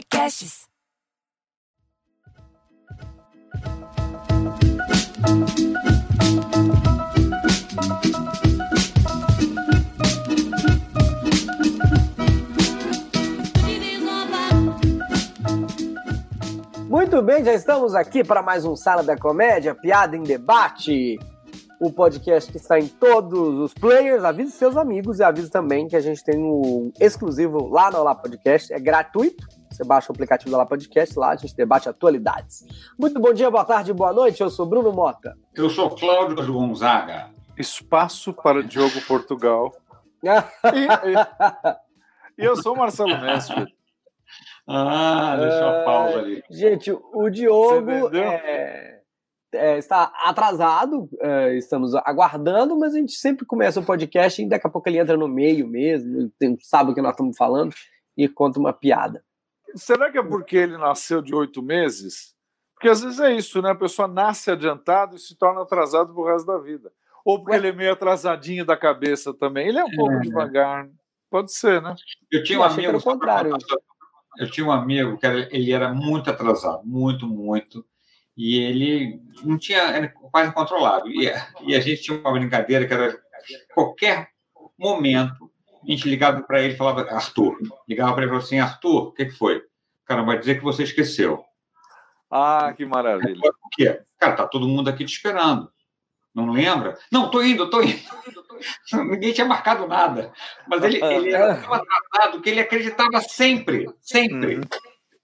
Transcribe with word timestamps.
Podcasts. 0.00 0.66
Muito 16.88 17.20
bem, 17.22 17.44
já 17.44 17.52
estamos 17.52 17.94
aqui 17.94 18.24
para 18.24 18.42
mais 18.42 18.64
um 18.64 18.74
Sala 18.74 19.02
da 19.02 19.16
Comédia, 19.18 19.74
Piada 19.74 20.16
em 20.16 20.22
Debate. 20.22 21.18
O 21.78 21.92
podcast 21.92 22.50
que 22.50 22.58
está 22.58 22.78
em 22.78 22.88
todos 22.88 23.58
os 23.58 23.74
players. 23.74 24.24
Avise 24.24 24.52
seus 24.52 24.76
amigos 24.76 25.18
e 25.18 25.22
avise 25.22 25.50
também 25.50 25.88
que 25.88 25.96
a 25.96 26.00
gente 26.00 26.22
tem 26.24 26.38
um 26.38 26.90
exclusivo 26.98 27.68
lá 27.68 27.90
no 27.90 27.98
Olá 27.98 28.14
Podcast. 28.14 28.72
É 28.72 28.78
gratuito. 28.78 29.59
Você 29.80 29.84
baixa 29.86 30.10
o 30.10 30.12
aplicativo 30.12 30.50
do 30.50 30.56
Olá 30.56 30.66
Podcast, 30.66 31.18
lá 31.18 31.30
a 31.30 31.36
gente 31.36 31.56
debate 31.56 31.88
atualidades. 31.88 32.66
Muito 32.98 33.18
bom 33.18 33.32
dia, 33.32 33.50
boa 33.50 33.64
tarde, 33.64 33.94
boa 33.94 34.12
noite. 34.12 34.42
Eu 34.42 34.50
sou 34.50 34.66
Bruno 34.66 34.92
Mota. 34.92 35.38
Eu 35.54 35.70
sou 35.70 35.88
Cláudio 35.96 36.52
Gonzaga. 36.52 37.30
Espaço 37.56 38.34
para 38.34 38.62
Diogo 38.62 39.00
Portugal. 39.08 39.72
e, 40.22 40.28
e, 40.28 42.42
e 42.42 42.44
eu 42.44 42.56
sou 42.56 42.76
Marcelo 42.76 43.18
Mestre. 43.22 43.74
Ah, 44.68 45.36
deixa 45.38 45.66
uma 45.66 45.84
pausa 45.86 46.18
ali. 46.18 46.44
Gente, 46.50 46.92
o 46.92 47.30
Diogo 47.30 48.14
é, 48.14 49.00
é, 49.54 49.78
está 49.78 50.12
atrasado, 50.26 51.08
é, 51.22 51.56
estamos 51.56 51.94
aguardando, 51.94 52.78
mas 52.78 52.94
a 52.94 52.98
gente 52.98 53.12
sempre 53.12 53.46
começa 53.46 53.80
o 53.80 53.86
podcast 53.86 54.42
e 54.42 54.46
daqui 54.46 54.66
a 54.66 54.70
pouco 54.70 54.86
ele 54.90 54.98
entra 54.98 55.16
no 55.16 55.26
meio 55.26 55.66
mesmo, 55.66 56.30
tem, 56.38 56.58
sabe 56.60 56.90
o 56.90 56.94
que 56.94 57.00
nós 57.00 57.12
estamos 57.12 57.34
falando 57.34 57.74
e 58.14 58.28
conta 58.28 58.60
uma 58.60 58.74
piada. 58.74 59.24
Será 59.74 60.10
que 60.10 60.18
é 60.18 60.22
porque 60.22 60.56
ele 60.56 60.76
nasceu 60.76 61.22
de 61.22 61.34
oito 61.34 61.62
meses? 61.62 62.34
Porque 62.74 62.88
às 62.88 63.02
vezes 63.02 63.20
é 63.20 63.34
isso, 63.34 63.60
né? 63.60 63.70
A 63.70 63.74
pessoa 63.74 64.08
nasce 64.08 64.50
adiantado 64.50 65.16
e 65.16 65.18
se 65.18 65.36
torna 65.36 65.62
atrasado 65.62 66.14
pro 66.14 66.24
resto 66.24 66.46
da 66.46 66.58
vida. 66.58 66.90
Ou 67.24 67.38
porque 67.38 67.52
Ué? 67.52 67.58
ele 67.58 67.68
é 67.68 67.72
meio 67.72 67.92
atrasadinho 67.92 68.64
da 68.64 68.76
cabeça 68.76 69.34
também. 69.34 69.68
Ele 69.68 69.78
é 69.78 69.84
um 69.84 69.90
pouco 69.90 70.20
devagar. 70.20 70.88
Pode 71.30 71.52
ser, 71.52 71.82
né? 71.82 71.94
Eu 72.30 72.42
tinha 72.42 72.58
um 72.58 72.62
amigo. 72.62 73.00
contrário 73.02 73.56
eu 74.38 74.50
tinha 74.50 74.66
um 74.66 74.72
amigo 74.72 75.18
que 75.18 75.26
era, 75.26 75.48
ele 75.54 75.72
era 75.72 75.92
muito 75.92 76.30
atrasado, 76.30 76.82
muito, 76.84 77.26
muito, 77.26 77.84
e 78.36 78.58
ele 78.58 79.20
não 79.42 79.58
tinha, 79.58 79.78
era 79.78 80.08
quase 80.08 80.52
controlado. 80.52 81.08
E, 81.08 81.30
e 81.62 81.74
a 81.74 81.80
gente 81.80 82.02
tinha 82.02 82.18
uma 82.18 82.32
brincadeira 82.32 82.86
que 82.86 82.94
era 82.94 83.18
qualquer 83.74 84.28
momento 84.78 85.50
a 85.82 85.90
gente 85.90 86.08
ligava 86.08 86.42
para 86.42 86.60
ele 86.60 86.74
e 86.74 86.76
falava 86.76 87.10
Arthur, 87.10 87.56
ligava 87.88 88.12
para 88.12 88.22
ele 88.22 88.30
e 88.30 88.30
falava 88.30 88.46
assim 88.46 88.58
Arthur, 88.58 89.08
o 89.08 89.12
que, 89.12 89.26
que 89.26 89.32
foi? 89.32 89.62
Cara, 90.10 90.24
vai 90.24 90.40
dizer 90.40 90.56
que 90.58 90.64
você 90.64 90.82
esqueceu. 90.82 91.44
Ah, 92.28 92.74
que 92.76 92.84
maravilha. 92.84 93.48
O 93.48 93.68
quê? 93.70 94.00
Cara, 94.18 94.34
tá 94.34 94.44
todo 94.44 94.66
mundo 94.66 94.90
aqui 94.90 95.04
te 95.04 95.12
esperando. 95.12 95.70
Não 96.34 96.50
lembra? 96.50 96.98
Não, 97.12 97.30
tô 97.30 97.40
indo, 97.40 97.70
tô 97.70 97.80
indo. 97.80 98.00
Ninguém 99.08 99.32
tinha 99.32 99.46
marcado 99.46 99.86
nada. 99.86 100.32
Mas 100.66 100.82
ele, 100.82 101.00
ele 101.00 101.32
era 101.32 101.54
tão 101.62 101.72
atrasado 101.72 102.40
que 102.40 102.50
ele 102.50 102.58
acreditava 102.58 103.20
sempre, 103.20 103.88
sempre. 104.00 104.56
Uhum. 104.56 104.62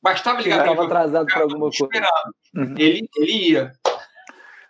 Bastava 0.00 0.40
ligar 0.40 0.58
para 0.58 0.66
ele. 0.66 0.74
Estava 0.74 0.86
atrasado 0.86 1.26
para 1.26 1.42
alguma 1.42 1.68
coisa. 1.68 2.08
Uhum. 2.54 2.74
Ele, 2.78 3.10
ele 3.16 3.32
ia. 3.32 3.72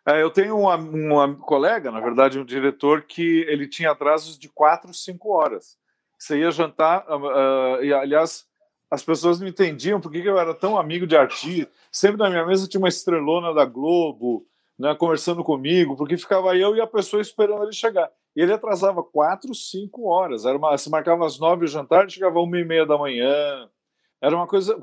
É, 0.07 0.23
eu 0.23 0.31
tenho 0.31 0.57
um 0.57 1.35
colega, 1.35 1.91
na 1.91 2.01
verdade, 2.01 2.39
um 2.39 2.45
diretor, 2.45 3.03
que 3.03 3.45
ele 3.49 3.69
tinha 3.69 3.91
atrasos 3.91 4.39
de 4.39 4.49
quatro, 4.49 4.95
cinco 4.95 5.29
horas. 5.29 5.77
Você 6.19 6.39
ia 6.39 6.51
jantar, 6.51 7.05
uh, 7.07 7.85
e 7.85 7.93
aliás, 7.93 8.46
as 8.91 9.03
pessoas 9.03 9.41
não 9.41 9.49
entendiam 9.49 10.01
por 10.01 10.11
que 10.11 10.19
eu 10.19 10.39
era 10.39 10.55
tão 10.55 10.79
amigo 10.79 11.07
de 11.07 11.17
artista. 11.17 11.71
Sempre 11.91 12.19
na 12.19 12.31
minha 12.31 12.47
mesa 12.47 12.69
tinha 12.69 12.81
uma 12.81 12.89
estrelona 12.89 13.53
da 13.53 13.65
Globo, 13.65 14.47
né, 14.79 14.95
conversando 14.95 15.43
comigo, 15.43 15.97
porque 15.97 16.17
ficava 16.17 16.57
eu 16.57 16.77
e 16.77 16.81
a 16.81 16.87
pessoa 16.87 17.21
esperando 17.21 17.65
ele 17.65 17.73
chegar. 17.73 18.11
E 18.35 18.43
ele 18.43 18.53
atrasava 18.53 19.03
quatro, 19.03 19.55
cinco 19.55 20.07
horas. 20.07 20.45
Era 20.45 20.57
uma, 20.57 20.77
se 20.77 20.91
marcava 20.91 21.25
às 21.27 21.39
nove 21.39 21.65
o 21.65 21.69
jantar, 21.69 22.09
chegava 22.09 22.39
uma 22.39 22.59
e 22.59 22.65
meia 22.65 22.85
da 22.85 22.99
manhã. 22.99 23.69
Era 24.21 24.37
uma 24.37 24.47
coisa. 24.47 24.79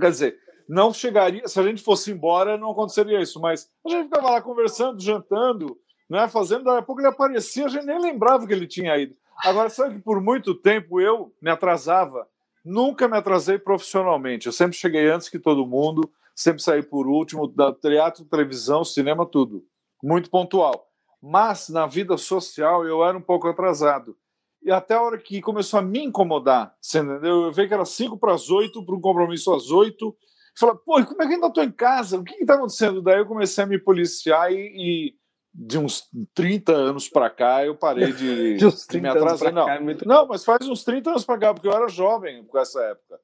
Quer 0.00 0.10
dizer, 0.10 0.38
não 0.66 0.92
chegaria. 0.92 1.46
Se 1.46 1.60
a 1.60 1.62
gente 1.62 1.82
fosse 1.82 2.10
embora, 2.10 2.56
não 2.56 2.70
aconteceria 2.70 3.20
isso. 3.20 3.38
Mas 3.40 3.70
a 3.86 3.90
gente 3.90 4.04
ficava 4.04 4.30
lá 4.30 4.42
conversando, 4.42 5.00
jantando, 5.00 5.78
né, 6.08 6.26
fazendo. 6.28 6.64
Daqui 6.64 6.78
a 6.78 6.82
pouco 6.82 7.02
ele 7.02 7.08
aparecia, 7.08 7.66
a 7.66 7.68
gente 7.68 7.84
nem 7.84 8.00
lembrava 8.00 8.46
que 8.46 8.52
ele 8.52 8.66
tinha 8.66 8.96
ido. 8.96 9.14
Agora, 9.44 9.68
sabe 9.68 9.96
que 9.96 10.00
por 10.00 10.20
muito 10.22 10.54
tempo 10.54 10.98
eu 10.98 11.30
me 11.42 11.50
atrasava? 11.50 12.26
Nunca 12.64 13.06
me 13.06 13.16
atrasei 13.16 13.58
profissionalmente. 13.58 14.46
Eu 14.46 14.52
sempre 14.52 14.76
cheguei 14.76 15.10
antes 15.10 15.28
que 15.28 15.38
todo 15.38 15.66
mundo 15.66 16.10
sempre 16.34 16.62
saí 16.62 16.82
por 16.82 17.06
último, 17.06 17.46
da 17.46 17.72
teatro, 17.72 18.24
televisão, 18.24 18.84
cinema, 18.84 19.26
tudo. 19.26 19.64
Muito 20.02 20.30
pontual. 20.30 20.88
Mas 21.22 21.68
na 21.68 21.86
vida 21.86 22.16
social 22.16 22.84
eu 22.84 23.04
era 23.04 23.16
um 23.16 23.22
pouco 23.22 23.48
atrasado. 23.48 24.16
E 24.62 24.70
até 24.70 24.94
a 24.94 25.02
hora 25.02 25.18
que 25.18 25.42
começou 25.42 25.78
a 25.78 25.82
me 25.82 26.02
incomodar, 26.02 26.74
você 26.80 26.98
entendeu? 26.98 27.44
Eu 27.44 27.52
vi 27.52 27.68
que 27.68 27.74
era 27.74 27.84
5 27.84 28.18
para 28.18 28.32
as 28.32 28.50
8, 28.50 28.84
para 28.84 28.94
um 28.94 29.00
compromisso 29.00 29.52
às 29.52 29.70
8. 29.70 30.16
Falei, 30.58 30.76
pô, 30.76 31.04
como 31.04 31.22
é 31.22 31.26
que 31.26 31.34
ainda 31.34 31.48
estou 31.48 31.62
em 31.62 31.70
casa? 31.70 32.18
O 32.18 32.24
que 32.24 32.34
está 32.34 32.54
acontecendo? 32.54 33.02
Daí 33.02 33.18
eu 33.18 33.26
comecei 33.26 33.62
a 33.62 33.66
me 33.66 33.78
policiar 33.78 34.50
e, 34.50 34.56
e 34.56 35.14
de 35.54 35.78
uns 35.78 36.08
30 36.34 36.72
anos 36.72 37.08
para 37.08 37.30
cá 37.30 37.64
eu 37.64 37.76
parei 37.76 38.12
de, 38.12 38.56
de, 38.58 38.88
de 38.88 39.00
me 39.00 39.08
atrasar. 39.08 39.52
Não. 39.52 39.68
É 39.68 39.78
muito... 39.78 40.06
não, 40.06 40.26
mas 40.26 40.44
faz 40.44 40.68
uns 40.68 40.82
30 40.82 41.10
anos 41.10 41.24
para 41.24 41.38
cá, 41.38 41.54
porque 41.54 41.68
eu 41.68 41.72
era 41.72 41.86
jovem 41.86 42.44
com 42.44 42.58
essa 42.58 42.82
época. 42.82 43.20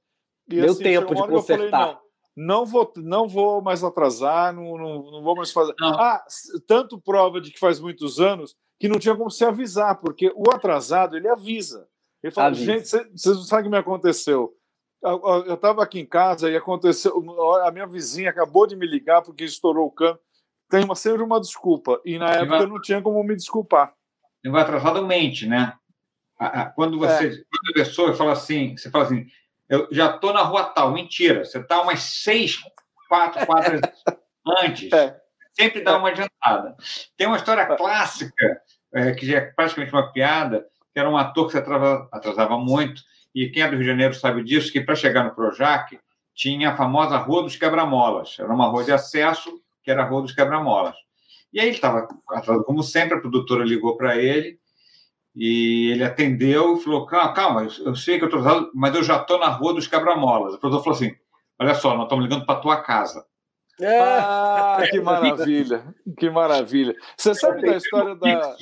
E, 0.48 0.60
Deu 0.60 0.70
assim, 0.70 0.82
tempo 0.82 1.14
de 1.14 1.26
consertar. 1.26 1.86
Falei, 1.86 1.96
não 2.36 2.64
vou, 2.64 2.92
não 2.96 3.28
vou 3.28 3.60
mais 3.60 3.82
atrasar, 3.82 4.54
não, 4.54 4.78
não, 4.78 5.10
não 5.10 5.22
vou 5.22 5.34
mais 5.34 5.50
fazer. 5.50 5.74
Não. 5.78 5.88
Ah, 5.88 6.24
tanto 6.66 7.00
prova 7.00 7.40
de 7.40 7.50
que 7.50 7.58
faz 7.58 7.80
muitos 7.80 8.20
anos 8.20 8.56
que 8.78 8.88
não 8.88 8.98
tinha 8.98 9.14
como 9.14 9.30
se 9.30 9.44
avisar, 9.44 10.00
porque 10.00 10.32
o 10.34 10.50
atrasado 10.50 11.16
ele 11.16 11.28
avisa. 11.28 11.86
Ele 12.22 12.32
fala, 12.32 12.48
avisa. 12.48 12.64
gente, 12.64 12.88
vocês 12.88 13.36
não 13.36 13.42
sabem 13.42 13.64
o 13.64 13.66
que 13.66 13.70
me 13.70 13.78
aconteceu. 13.78 14.54
Eu 15.02 15.54
estava 15.54 15.82
aqui 15.82 15.98
em 15.98 16.06
casa 16.06 16.50
e 16.50 16.56
aconteceu. 16.56 17.12
A 17.64 17.70
minha 17.70 17.86
vizinha 17.86 18.30
acabou 18.30 18.66
de 18.66 18.76
me 18.76 18.86
ligar 18.86 19.22
porque 19.22 19.44
estourou 19.44 19.86
o 19.86 19.90
cano. 19.90 20.18
Tem 20.70 20.84
uma, 20.84 20.94
sempre 20.94 21.22
uma 21.22 21.40
desculpa. 21.40 22.00
E 22.04 22.18
na 22.18 22.30
época 22.30 22.46
vai, 22.46 22.62
eu 22.62 22.68
não 22.68 22.80
tinha 22.80 23.02
como 23.02 23.22
me 23.24 23.34
desculpar. 23.34 23.92
O 24.46 24.56
atrasado 24.56 25.04
mente, 25.06 25.46
né? 25.46 25.74
Quando 26.74 26.98
você. 26.98 27.26
É. 27.26 27.30
Quando 27.30 27.70
a 27.70 27.74
pessoa 27.74 28.14
fala 28.14 28.32
assim, 28.32 28.76
você 28.76 28.88
fala 28.90 29.04
assim, 29.04 29.26
eu 29.68 29.88
já 29.90 30.14
estou 30.14 30.32
na 30.32 30.42
rua 30.42 30.64
tal. 30.64 30.92
Mentira, 30.92 31.44
você 31.44 31.58
está 31.58 31.82
umas 31.82 32.00
seis, 32.00 32.58
quatro 33.08 33.44
quadras 33.44 33.80
antes. 34.62 34.92
É. 34.92 35.20
Sempre 35.52 35.82
dá 35.82 35.98
uma 35.98 36.08
adiantada. 36.08 36.76
Tem 37.16 37.26
uma 37.26 37.36
história 37.36 37.62
é. 37.62 37.76
clássica, 37.76 38.62
é, 38.94 39.12
que 39.12 39.26
já 39.26 39.38
é 39.38 39.40
praticamente 39.40 39.92
uma 39.92 40.12
piada, 40.12 40.66
que 40.92 40.98
era 40.98 41.10
um 41.10 41.16
ator 41.16 41.46
que 41.46 41.52
se 41.52 41.58
atrasava, 41.58 42.08
atrasava 42.12 42.58
muito, 42.58 43.02
e 43.34 43.48
quem 43.48 43.62
é 43.62 43.66
do 43.66 43.72
Rio 43.72 43.80
de 43.80 43.90
Janeiro 43.90 44.14
sabe 44.14 44.42
disso, 44.42 44.72
que 44.72 44.80
para 44.80 44.94
chegar 44.94 45.24
no 45.24 45.34
Projac 45.34 45.98
tinha 46.34 46.70
a 46.70 46.76
famosa 46.76 47.18
Rua 47.18 47.42
dos 47.42 47.56
Quebra-Molas. 47.56 48.36
Era 48.38 48.52
uma 48.52 48.68
rua 48.68 48.84
de 48.84 48.92
acesso, 48.92 49.60
que 49.82 49.90
era 49.90 50.02
a 50.02 50.06
Rua 50.06 50.22
dos 50.22 50.32
Quebra-Molas. 50.32 50.94
E 51.52 51.60
aí 51.60 51.66
ele 51.66 51.74
estava 51.74 52.06
atrasado, 52.28 52.64
como 52.64 52.82
sempre, 52.82 53.16
a 53.16 53.20
produtora 53.20 53.64
ligou 53.64 53.96
para 53.96 54.16
ele 54.16 54.58
e 55.34 55.90
ele 55.92 56.04
atendeu 56.04 56.76
e 56.76 56.80
falou: 56.80 57.06
calma, 57.06 57.32
calma 57.32 57.68
eu 57.84 57.94
sei 57.94 58.18
que 58.18 58.24
eu 58.24 58.28
estou 58.28 58.40
atrasado, 58.40 58.70
mas 58.74 58.94
eu 58.94 59.02
já 59.02 59.20
estou 59.20 59.38
na 59.38 59.48
rua 59.48 59.74
dos 59.74 59.86
quebra-molas. 59.86 60.54
O 60.54 60.58
produtor 60.58 60.84
falou 60.84 60.96
assim: 60.96 61.14
olha 61.58 61.74
só, 61.74 61.94
nós 61.94 62.04
estamos 62.04 62.24
ligando 62.24 62.46
para 62.46 62.60
tua 62.60 62.80
casa. 62.82 63.24
Ah, 63.82 64.82
que 64.90 65.00
maravilha, 65.00 65.94
que 66.18 66.28
maravilha. 66.28 66.94
Você 67.16 67.34
sabe 67.34 67.62
da 67.62 67.76
história 67.76 68.14
da. 68.14 68.56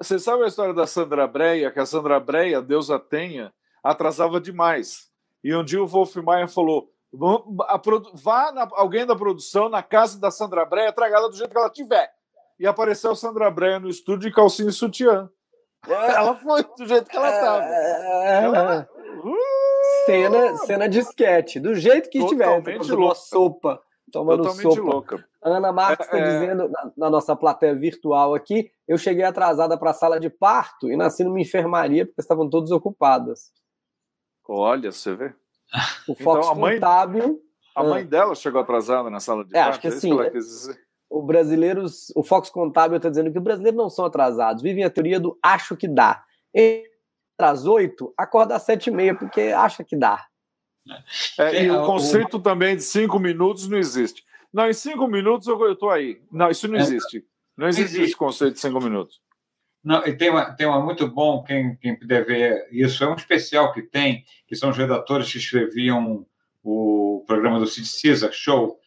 Você 0.00 0.18
sabe 0.18 0.42
a 0.42 0.48
história 0.48 0.74
da 0.74 0.86
Sandra 0.86 1.26
Breia, 1.28 1.70
que 1.70 1.78
a 1.78 1.86
Sandra 1.86 2.18
Breia, 2.18 2.60
Deus 2.60 2.90
a 2.90 2.98
tenha, 2.98 3.52
atrasava 3.84 4.40
demais. 4.40 5.08
E 5.44 5.54
um 5.54 5.64
dia 5.64 5.82
o 5.82 5.86
Wolf 5.86 6.16
Maia 6.16 6.48
falou: 6.48 6.90
vá 7.12 8.52
na, 8.52 8.68
alguém 8.72 9.04
da 9.06 9.14
produção 9.14 9.68
na 9.68 9.82
casa 9.82 10.18
da 10.18 10.30
Sandra 10.30 10.64
Breia, 10.64 10.92
traga 10.92 11.16
ela 11.16 11.28
do 11.28 11.36
jeito 11.36 11.50
que 11.50 11.58
ela 11.58 11.70
tiver. 11.70 12.10
E 12.58 12.66
apareceu 12.66 13.10
a 13.10 13.16
Sandra 13.16 13.50
Breia 13.50 13.78
no 13.78 13.88
estúdio 13.88 14.28
de 14.28 14.34
calcinha 14.34 14.68
e 14.68 14.72
sutiã. 14.72 15.30
Ela 15.86 16.36
foi 16.36 16.62
do 16.62 16.86
jeito 16.86 17.10
que 17.10 17.16
ela 17.16 17.30
estava. 17.30 17.64
Ela... 17.64 18.88
Uh! 19.24 19.62
Cena, 20.06 20.56
cena 20.58 20.88
de 20.88 20.98
esquete, 21.00 21.60
do 21.60 21.74
jeito 21.74 22.08
que 22.08 22.18
estiver. 22.18 22.62
Tomando 22.62 22.96
uma 22.96 23.14
sopa. 23.14 23.80
Tomando 24.10 24.42
Totalmente 24.42 24.74
sopa. 24.74 24.90
louca. 24.90 25.24
Ana 25.42 25.72
Marques 25.72 26.06
está 26.06 26.18
é, 26.18 26.20
é... 26.20 26.24
dizendo 26.24 26.68
na, 26.68 26.92
na, 26.96 27.10
nossa 27.10 27.34
plateia 27.34 27.74
virtual 27.74 28.34
aqui: 28.34 28.70
eu 28.86 28.98
cheguei 28.98 29.24
atrasada 29.24 29.76
para 29.78 29.90
a 29.90 29.94
sala 29.94 30.20
de 30.20 30.28
parto 30.28 30.90
e 30.90 30.96
nasci 30.96 31.24
numa 31.24 31.40
enfermaria 31.40 32.04
porque 32.06 32.20
estavam 32.20 32.48
todas 32.48 32.70
ocupadas. 32.70 33.52
Olha, 34.46 34.92
você 34.92 35.14
vê. 35.14 35.34
O 36.06 36.14
Fox 36.14 36.46
então, 36.46 36.52
a 36.52 36.54
mãe, 36.54 36.74
Contábil. 36.74 37.40
A 37.74 37.82
mãe 37.82 38.02
ah. 38.02 38.06
dela 38.06 38.34
chegou 38.34 38.60
atrasada 38.60 39.08
na 39.08 39.20
sala 39.20 39.44
de 39.44 39.56
é, 39.56 39.62
parto? 39.62 39.70
Acho 39.70 39.80
que 39.80 39.86
é 39.88 39.90
sim. 39.90 40.16
Que 40.16 40.38
o 41.12 41.22
brasileiros, 41.22 42.10
o 42.16 42.22
Fox 42.22 42.48
Contábil 42.48 42.96
está 42.96 43.10
dizendo 43.10 43.30
que 43.30 43.38
os 43.38 43.44
brasileiros 43.44 43.76
não 43.76 43.90
são 43.90 44.06
atrasados, 44.06 44.62
vivem 44.62 44.82
a 44.82 44.90
teoria 44.90 45.20
do 45.20 45.38
acho 45.42 45.76
que 45.76 45.86
dá. 45.86 46.24
Entre 46.54 46.88
às 47.38 47.66
oito, 47.66 48.14
acorda 48.16 48.56
às 48.56 48.62
sete 48.62 48.88
e 48.88 48.90
meia, 48.90 49.14
porque 49.14 49.40
acha 49.40 49.84
que 49.84 49.96
dá. 49.96 50.24
É, 51.38 51.64
e 51.64 51.70
o 51.70 51.84
conceito 51.84 52.40
também 52.40 52.76
de 52.76 52.82
cinco 52.82 53.18
minutos 53.18 53.68
não 53.68 53.78
existe. 53.78 54.24
Não, 54.52 54.68
em 54.68 54.72
cinco 54.72 55.06
minutos 55.06 55.46
eu 55.46 55.72
estou 55.72 55.90
aí. 55.90 56.20
Não, 56.30 56.50
isso 56.50 56.66
não 56.66 56.78
é. 56.78 56.80
existe. 56.80 57.24
Não 57.56 57.68
existe, 57.68 58.00
esse 58.00 58.16
conceito 58.16 58.54
de 58.54 58.60
cinco 58.60 58.80
minutos. 58.80 59.20
Não, 59.84 60.06
e 60.06 60.16
tem 60.16 60.30
uma, 60.30 60.52
tem 60.52 60.66
uma 60.66 60.80
muito 60.80 61.08
bom, 61.08 61.42
quem, 61.42 61.76
quem 61.76 61.98
puder 61.98 62.24
ver 62.24 62.68
isso, 62.70 63.02
é 63.02 63.08
um 63.08 63.16
especial 63.16 63.72
que 63.72 63.82
tem, 63.82 64.24
que 64.46 64.54
são 64.54 64.70
os 64.70 64.76
redatores 64.76 65.30
que 65.30 65.38
escreviam 65.38 66.24
o 66.62 67.24
programa 67.26 67.58
do 67.58 67.66
Sid 67.66 67.88
Caesar 68.00 68.32
Show. 68.32 68.78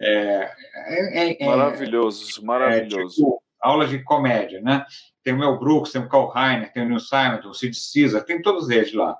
É, 0.00 0.50
é, 0.74 1.42
é, 1.42 1.46
maravilhoso, 1.46 2.44
maravilhoso. 2.44 3.14
Tipo, 3.14 3.42
aulas 3.60 3.90
de 3.90 4.02
comédia, 4.02 4.60
né? 4.60 4.84
Tem 5.22 5.34
o 5.34 5.38
Mel 5.38 5.58
Brooks, 5.58 5.92
tem 5.92 6.00
o 6.00 6.08
Carl 6.08 6.30
Reiner, 6.30 6.72
tem 6.72 6.82
o 6.82 6.86
Neil 6.86 6.98
Simon, 6.98 7.40
o 7.44 7.54
Sid 7.54 7.76
Caesar, 7.92 8.24
tem 8.24 8.40
todos 8.40 8.70
eles 8.70 8.92
lá. 8.92 9.16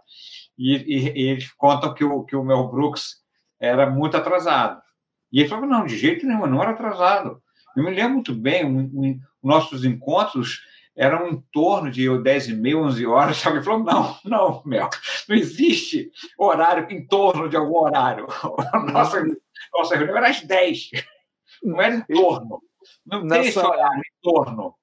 E, 0.59 0.77
e, 0.77 1.13
e, 1.13 1.29
eles 1.29 1.53
contam 1.53 1.95
que 1.95 2.05
o, 2.05 2.25
que 2.25 2.35
o 2.35 2.43
Mel 2.43 2.69
Brooks 2.69 3.23
era 3.61 3.89
muito 3.89 4.17
atrasado. 4.17 4.81
E 5.31 5.41
ele 5.41 5.49
falou, 5.49 5.67
não, 5.67 5.85
de 5.85 5.97
jeito 5.97 6.27
nenhum, 6.27 6.47
não 6.47 6.61
era 6.61 6.73
atrasado. 6.73 7.41
Eu 7.77 7.85
me 7.85 7.91
lembro 7.91 8.15
muito 8.15 8.35
bem, 8.35 8.65
um, 8.65 8.81
um, 8.81 9.21
nossos 9.43 9.85
encontros 9.85 10.61
eram 10.97 11.29
em 11.29 11.41
torno 11.53 11.91
de 11.91 12.07
10 12.19 12.49
e 12.49 12.55
meia, 12.55 12.79
11 12.79 13.07
horas. 13.07 13.45
Alguém 13.47 13.63
falou, 13.63 13.83
não, 13.83 14.19
não, 14.25 14.63
Mel, 14.65 14.89
não 15.29 15.37
existe 15.37 16.11
horário 16.39 16.87
em 16.91 17.07
torno 17.07 17.49
de 17.49 17.57
algum 17.57 17.79
horário. 17.79 18.27
Nossa, 18.93 19.23
nossa 19.73 19.97
reunião 19.97 20.17
era 20.19 20.29
às 20.29 20.43
10, 20.43 20.91
não 21.63 21.81
era 21.81 21.95
em 21.95 22.03
torno. 22.03 22.63
Não 23.07 23.23
Nessa... 23.23 23.41
tem 23.41 23.49
esse 23.49 23.59
horário 23.59 23.99
em 24.01 24.21
torno. 24.23 24.75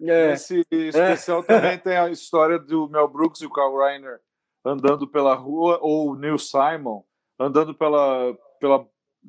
É. 0.00 0.32
Esse 0.32 0.64
especial 0.70 1.40
é. 1.40 1.42
também 1.42 1.78
tem 1.78 1.96
a 1.96 2.10
história 2.10 2.58
do 2.58 2.88
Mel 2.88 3.08
Brooks 3.08 3.40
e 3.40 3.46
o 3.46 3.50
Carl 3.50 3.76
Reiner 3.78 4.20
andando 4.64 5.08
pela 5.08 5.34
rua, 5.34 5.78
ou 5.80 6.10
o 6.10 6.16
Neil 6.16 6.38
Simon 6.38 7.02
andando 7.38 7.74
pela, 7.74 8.36
pela 8.60 8.86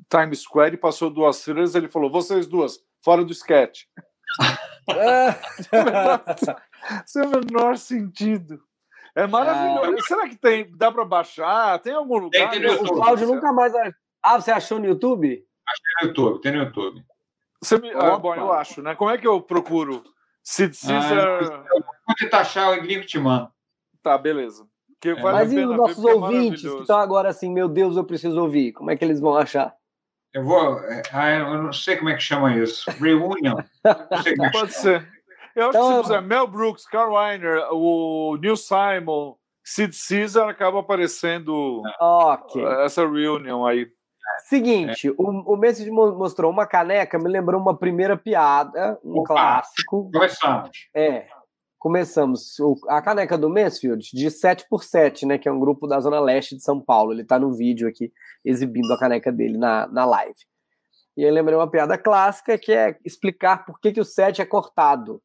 Times 0.08 0.40
Square 0.40 0.74
e 0.74 0.78
passou 0.78 1.10
duas 1.10 1.42
filas 1.42 1.74
ele 1.74 1.88
falou, 1.88 2.10
vocês 2.10 2.46
duas, 2.46 2.78
fora 3.02 3.24
do 3.24 3.32
sketch. 3.32 3.84
Sem 7.06 7.22
o 7.22 7.30
menor 7.30 7.76
sentido. 7.76 8.60
É 9.14 9.26
maravilhoso. 9.26 9.98
É. 9.98 10.02
Será 10.02 10.28
que 10.28 10.36
tem? 10.36 10.70
Dá 10.76 10.90
para 10.90 11.04
baixar? 11.04 11.78
Tem 11.80 11.92
algum 11.92 12.18
lugar? 12.18 12.50
Tem, 12.50 12.60
tem 12.60 12.70
o 12.70 12.84
Cláudio 12.84 13.26
nunca 13.26 13.52
mais. 13.52 13.72
Ah, 14.22 14.40
você 14.40 14.50
achou 14.50 14.78
no 14.78 14.86
YouTube? 14.86 15.44
Achei 15.68 16.02
no 16.02 16.08
YouTube, 16.08 16.40
tem 16.40 16.52
no 16.52 16.58
YouTube. 16.58 17.04
Você 17.62 17.78
me... 17.78 17.90
ah, 17.90 18.16
bom, 18.16 18.34
eu 18.34 18.52
acho, 18.52 18.82
né? 18.82 18.94
Como 18.94 19.10
é 19.10 19.18
que 19.18 19.26
eu 19.26 19.40
procuro? 19.40 20.02
Sid 20.42 20.76
Caesar. 20.80 21.42
Ah, 21.42 21.64
vou 22.06 22.16
tentar 22.16 22.40
achar 22.40 22.70
o 22.70 22.80
link 22.80 23.06
te 23.06 23.18
mando. 23.18 23.50
Tá, 24.02 24.16
beleza. 24.16 24.66
Que 25.00 25.14
vale 25.14 25.38
Mas 25.38 25.52
e 25.52 25.64
os 25.64 25.76
nossos 25.76 26.04
é 26.04 26.12
ouvintes 26.12 26.64
é 26.64 26.68
que 26.68 26.80
estão 26.80 26.98
agora 26.98 27.28
assim, 27.28 27.50
meu 27.50 27.68
Deus, 27.68 27.96
eu 27.96 28.04
preciso 28.04 28.40
ouvir. 28.40 28.72
Como 28.72 28.90
é 28.90 28.96
que 28.96 29.04
eles 29.04 29.20
vão 29.20 29.34
achar? 29.36 29.74
Eu 30.32 30.44
vou. 30.44 30.78
É, 30.84 31.02
ah, 31.12 31.30
eu 31.30 31.62
não 31.62 31.72
sei 31.72 31.96
como 31.96 32.10
é 32.10 32.14
que 32.14 32.22
chama 32.22 32.56
isso. 32.56 32.90
Reunion. 32.92 33.58
É 33.84 34.50
Pode 34.50 34.72
ser. 34.72 35.08
Eu 35.54 35.68
acho 35.68 35.78
então, 35.78 35.88
que 35.88 35.94
se 35.96 36.02
puser 36.02 36.22
Mel 36.22 36.46
Brooks, 36.46 36.86
Carl 36.86 37.12
Reiner, 37.12 37.66
o 37.72 38.36
Neil 38.40 38.56
Simon, 38.56 39.34
Sid 39.64 39.96
Caesar, 40.08 40.48
acaba 40.48 40.80
aparecendo 40.80 41.82
okay. 42.00 42.64
essa 42.84 43.02
reunião 43.06 43.66
aí. 43.66 43.88
Seguinte, 44.44 45.08
é. 45.08 45.10
o, 45.18 45.54
o 45.54 45.56
Messi 45.56 45.90
mostrou 45.90 46.50
uma 46.50 46.66
caneca, 46.66 47.18
me 47.18 47.28
lembrou 47.28 47.60
uma 47.60 47.76
primeira 47.76 48.16
piada, 48.16 48.98
um 49.04 49.18
Opa, 49.20 49.34
clássico. 49.34 50.10
Começamos. 50.12 50.70
É. 50.94 51.26
Começamos. 51.80 52.58
O, 52.60 52.76
a 52.88 53.00
caneca 53.00 53.38
do 53.38 53.48
Mansfield, 53.48 54.10
de 54.12 54.30
7 54.30 54.66
por 54.68 54.84
7 54.84 55.24
né? 55.24 55.38
Que 55.38 55.48
é 55.48 55.52
um 55.52 55.58
grupo 55.58 55.86
da 55.86 55.98
Zona 55.98 56.20
Leste 56.20 56.54
de 56.54 56.62
São 56.62 56.78
Paulo. 56.78 57.12
Ele 57.12 57.22
está 57.22 57.38
no 57.38 57.54
vídeo 57.54 57.88
aqui, 57.88 58.12
exibindo 58.44 58.92
a 58.92 58.98
caneca 58.98 59.32
dele 59.32 59.56
na, 59.56 59.86
na 59.88 60.04
live. 60.04 60.38
E 61.16 61.22
eu 61.22 61.32
lembrei 61.32 61.56
uma 61.56 61.70
piada 61.70 61.96
clássica 61.96 62.58
que 62.58 62.70
é 62.70 62.98
explicar 63.02 63.64
por 63.64 63.80
que, 63.80 63.92
que 63.92 64.00
o 64.00 64.04
7 64.04 64.42
é 64.42 64.44
cortado. 64.44 65.22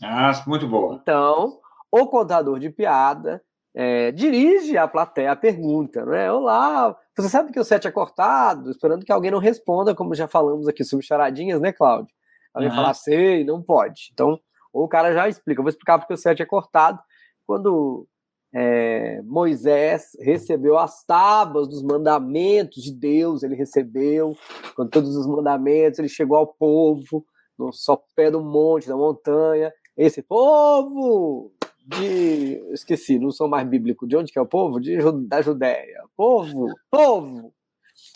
Ah, 0.00 0.30
muito 0.46 0.68
boa. 0.68 1.00
Então, 1.02 1.58
o 1.90 2.06
contador 2.06 2.60
de 2.60 2.70
piada 2.70 3.42
é, 3.74 4.12
dirige 4.12 4.78
à 4.78 4.86
plateia 4.86 5.32
a 5.32 5.36
pergunta, 5.36 6.06
não 6.06 6.14
é? 6.14 6.30
Olá, 6.32 6.96
você 7.16 7.28
sabe 7.28 7.52
que 7.52 7.58
o 7.58 7.64
7 7.64 7.88
é 7.88 7.90
cortado? 7.90 8.70
Esperando 8.70 9.04
que 9.04 9.10
alguém 9.10 9.32
não 9.32 9.40
responda, 9.40 9.92
como 9.92 10.14
já 10.14 10.28
falamos 10.28 10.68
aqui 10.68 10.84
sobre 10.84 11.04
charadinhas, 11.04 11.60
né, 11.60 11.72
Cláudio? 11.72 12.14
Alguém 12.54 12.70
uhum. 12.70 12.76
falar, 12.76 12.94
sei, 12.94 13.44
não 13.44 13.60
pode. 13.60 14.10
Então, 14.12 14.40
ou 14.72 14.84
o 14.84 14.88
cara 14.88 15.12
já 15.12 15.28
explica. 15.28 15.60
Eu 15.60 15.64
vou 15.64 15.70
explicar 15.70 15.98
porque 15.98 16.14
o 16.14 16.16
7 16.16 16.42
é 16.42 16.46
cortado. 16.46 16.98
Quando 17.46 18.06
é, 18.54 19.20
Moisés 19.22 20.16
recebeu 20.20 20.78
as 20.78 21.04
tábuas 21.04 21.68
dos 21.68 21.82
mandamentos 21.82 22.82
de 22.82 22.92
Deus, 22.92 23.42
ele 23.42 23.54
recebeu, 23.54 24.36
com 24.74 24.86
todos 24.86 25.16
os 25.16 25.26
mandamentos, 25.26 25.98
ele 25.98 26.08
chegou 26.08 26.36
ao 26.36 26.46
povo, 26.46 27.24
no 27.58 27.72
sopé 27.72 28.30
do 28.30 28.42
monte, 28.42 28.88
da 28.88 28.96
montanha, 28.96 29.72
esse 29.96 30.22
povo 30.22 31.52
de. 31.86 32.62
Esqueci, 32.72 33.18
não 33.18 33.30
sou 33.30 33.48
mais 33.48 33.68
bíblico. 33.68 34.06
De 34.06 34.16
onde 34.16 34.32
que 34.32 34.38
é 34.38 34.42
o 34.42 34.46
povo? 34.46 34.80
De, 34.80 34.96
da 35.26 35.42
Judéia. 35.42 36.02
Povo, 36.16 36.68
povo, 36.90 37.52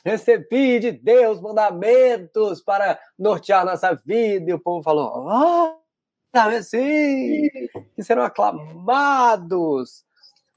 recebi 0.04 0.78
de 0.78 0.92
Deus 0.92 1.40
mandamentos 1.40 2.62
para 2.62 2.98
nortear 3.18 3.66
nossa 3.66 3.94
vida. 3.94 4.50
E 4.50 4.54
o 4.54 4.60
povo 4.60 4.82
falou: 4.82 5.28
Ah, 5.28 5.76
sim, 6.62 7.48
que 7.94 8.02
serão 8.02 8.22
aclamados. 8.22 10.04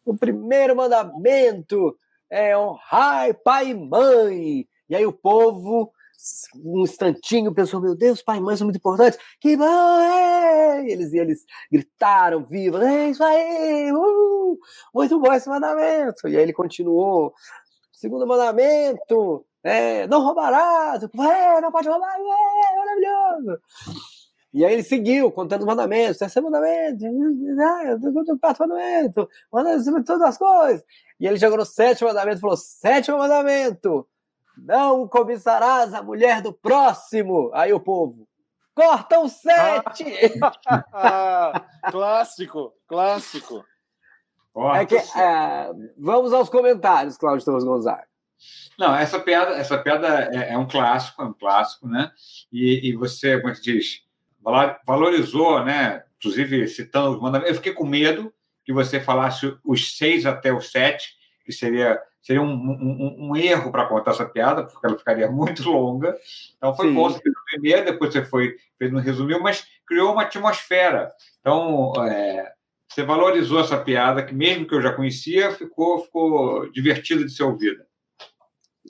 O 0.05 0.15
primeiro 0.15 0.75
mandamento 0.75 1.97
é 2.29 2.57
honrar 2.57 3.33
pai 3.43 3.69
e 3.69 3.73
mãe. 3.73 4.67
E 4.89 4.95
aí 4.95 5.05
o 5.05 5.13
povo 5.13 5.91
um 6.63 6.81
instantinho 6.81 7.53
pensou, 7.53 7.79
meu 7.79 7.95
Deus, 7.95 8.21
pai 8.21 8.37
e 8.37 8.41
mãe 8.41 8.57
são 8.57 8.65
muito 8.65 8.77
importantes. 8.77 9.19
Que 9.39 9.55
bom! 9.55 9.99
É! 9.99 10.89
Eles, 10.89 11.13
eles 11.13 11.45
gritaram, 11.71 12.43
viva, 12.43 12.83
é 12.83 13.09
isso 13.09 13.23
aí! 13.23 13.91
Uh, 13.91 14.57
muito 14.93 15.19
bom 15.19 15.31
esse 15.33 15.47
mandamento! 15.47 16.27
E 16.27 16.35
aí 16.35 16.43
ele 16.43 16.53
continuou. 16.53 17.33
Segundo 17.91 18.27
mandamento, 18.27 19.45
é, 19.63 20.07
não 20.07 20.21
roubarás, 20.23 21.03
é, 21.03 21.61
não 21.61 21.71
pode 21.71 21.87
roubar, 21.87 22.15
é, 22.15 22.75
maravilhoso! 22.77 23.61
E 24.57 24.65
aí 24.65 24.73
ele 24.73 24.81
seguiu, 24.81 25.31
contando 25.31 25.61
os 25.61 25.67
mandamentos, 25.67 26.17
terceiro 26.17 26.49
mandamento, 26.49 27.05
é, 27.05 28.37
quarto 28.39 28.59
mandamento, 28.61 29.29
mandamento 29.53 30.03
todas 30.03 30.29
as 30.29 30.35
coisas. 30.35 30.83
E 31.19 31.27
ele 31.27 31.37
chegou 31.37 31.59
no 31.59 31.65
sétimo 31.65 32.07
mandamento 32.07 32.39
e 32.39 32.41
falou: 32.41 32.57
sétimo 32.57 33.19
mandamento, 33.19 34.07
não 34.57 35.07
cobiçarás 35.07 35.93
a 35.93 36.01
mulher 36.01 36.41
do 36.41 36.51
próximo. 36.51 37.51
Aí 37.53 37.71
o 37.71 37.79
povo, 37.79 38.27
corta 38.73 39.19
o 39.19 39.29
sete! 39.29 40.05
clássico, 41.91 42.73
clássico. 42.87 43.63
É 44.73 44.85
que, 44.87 44.95
é, 44.95 45.69
vamos 45.99 46.33
aos 46.33 46.49
comentários, 46.49 47.15
Cláudio 47.15 47.45
Torres 47.45 47.63
Gonzaga. 47.63 48.07
Não, 48.79 48.95
essa 48.95 49.19
piada, 49.19 49.51
essa 49.51 49.77
piada 49.77 50.31
é, 50.33 50.53
é, 50.53 50.57
um 50.57 50.67
clássico, 50.67 51.21
é 51.21 51.25
um 51.25 51.33
clássico, 51.33 51.87
né? 51.87 52.11
E, 52.51 52.89
e 52.89 52.95
você, 52.95 53.39
como 53.39 53.53
é 53.53 53.55
que 53.55 53.61
diz, 53.61 54.06
valorizou, 54.85 55.63
né? 55.63 56.03
Inclusive 56.17 56.67
citando 56.67 57.11
os 57.11 57.21
mandamentos. 57.21 57.49
Eu 57.49 57.55
fiquei 57.55 57.73
com 57.73 57.85
medo 57.85 58.33
que 58.63 58.73
você 58.73 58.99
falasse 58.99 59.55
os 59.63 59.97
seis 59.97 60.25
até 60.25 60.53
os 60.53 60.71
sete, 60.71 61.13
que 61.45 61.51
seria 61.51 62.01
seria 62.27 62.41
um, 62.41 62.51
um, 62.51 63.29
um 63.29 63.35
erro 63.37 63.71
para 63.71 63.85
contar 63.85 64.11
essa 64.11 64.25
piada, 64.25 64.65
porque 64.65 64.85
ela 64.85 64.97
ficaria 64.97 65.31
muito 65.31 65.69
longa. 65.69 66.13
Então 66.57 66.75
foi 66.75 66.89
Sim. 66.89 66.93
bom 66.93 67.09
você 67.09 67.21
fez 67.21 67.33
o 67.33 67.45
primeiro, 67.45 67.85
depois 67.85 68.11
você 68.11 68.25
foi, 68.25 68.53
fez 68.77 68.93
um 68.93 68.99
resumiu, 68.99 69.41
mas 69.41 69.65
criou 69.85 70.11
uma 70.11 70.23
atmosfera. 70.23 71.09
Então, 71.39 71.93
é, 72.05 72.51
você 72.89 73.03
valorizou 73.03 73.61
essa 73.61 73.77
piada, 73.77 74.25
que 74.25 74.35
mesmo 74.35 74.67
que 74.67 74.75
eu 74.75 74.81
já 74.81 74.91
conhecia, 74.91 75.53
ficou, 75.53 76.03
ficou 76.03 76.69
divertido 76.71 77.23
de 77.23 77.31
ser 77.31 77.43
ouvida. 77.43 77.86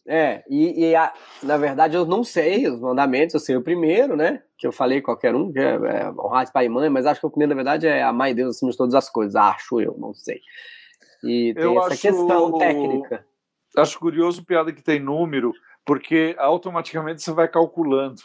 É, 0.06 0.44
e, 0.50 0.86
e 0.86 0.96
a, 0.96 1.14
na 1.44 1.58
verdade 1.58 1.96
eu 1.96 2.06
não 2.06 2.24
sei 2.24 2.68
os 2.68 2.80
mandamentos, 2.80 3.34
eu 3.34 3.40
sei 3.40 3.56
o 3.56 3.62
primeiro, 3.62 4.16
né? 4.16 4.44
Que 4.58 4.68
eu 4.68 4.72
falei 4.72 5.02
qualquer 5.02 5.36
um, 5.36 5.52
que 5.52 5.60
é, 5.60 5.76
é 5.76 6.12
honrar 6.12 6.52
pai 6.52 6.66
e 6.66 6.70
mãe, 6.70 6.90
mas 6.90 7.06
acho 7.06 7.20
que 7.20 7.26
o 7.26 7.30
primeiro, 7.30 7.50
na 7.50 7.56
verdade, 7.56 7.88
é 7.88 8.04
amar 8.04 8.34
Deus 8.34 8.56
acima 8.56 8.72
de 8.72 8.78
todas 8.78 8.96
as 8.96 9.10
coisas, 9.10 9.36
acho 9.36 9.82
eu, 9.82 9.96
não 9.98 10.14
sei. 10.14 10.40
E 11.24 11.54
tem 11.54 11.64
eu 11.64 11.78
essa 11.80 11.94
acho, 11.94 12.02
questão 12.02 12.58
técnica. 12.58 13.26
Acho 13.76 14.00
curioso 14.00 14.46
piada 14.46 14.72
que 14.72 14.84
tem 14.84 15.00
número, 15.00 15.54
porque 15.86 16.36
automaticamente 16.38 17.22
você 17.22 17.32
vai 17.32 17.48
calculando. 17.48 18.22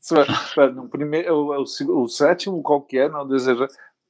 Você 0.00 0.14
vai, 0.54 0.70
no 0.70 0.88
primeiro, 0.88 1.34
o, 1.34 1.64
o, 1.64 2.02
o 2.02 2.08
sétimo 2.08 2.62
qualquer 2.62 3.10
não 3.10 3.26
deseja 3.26 3.66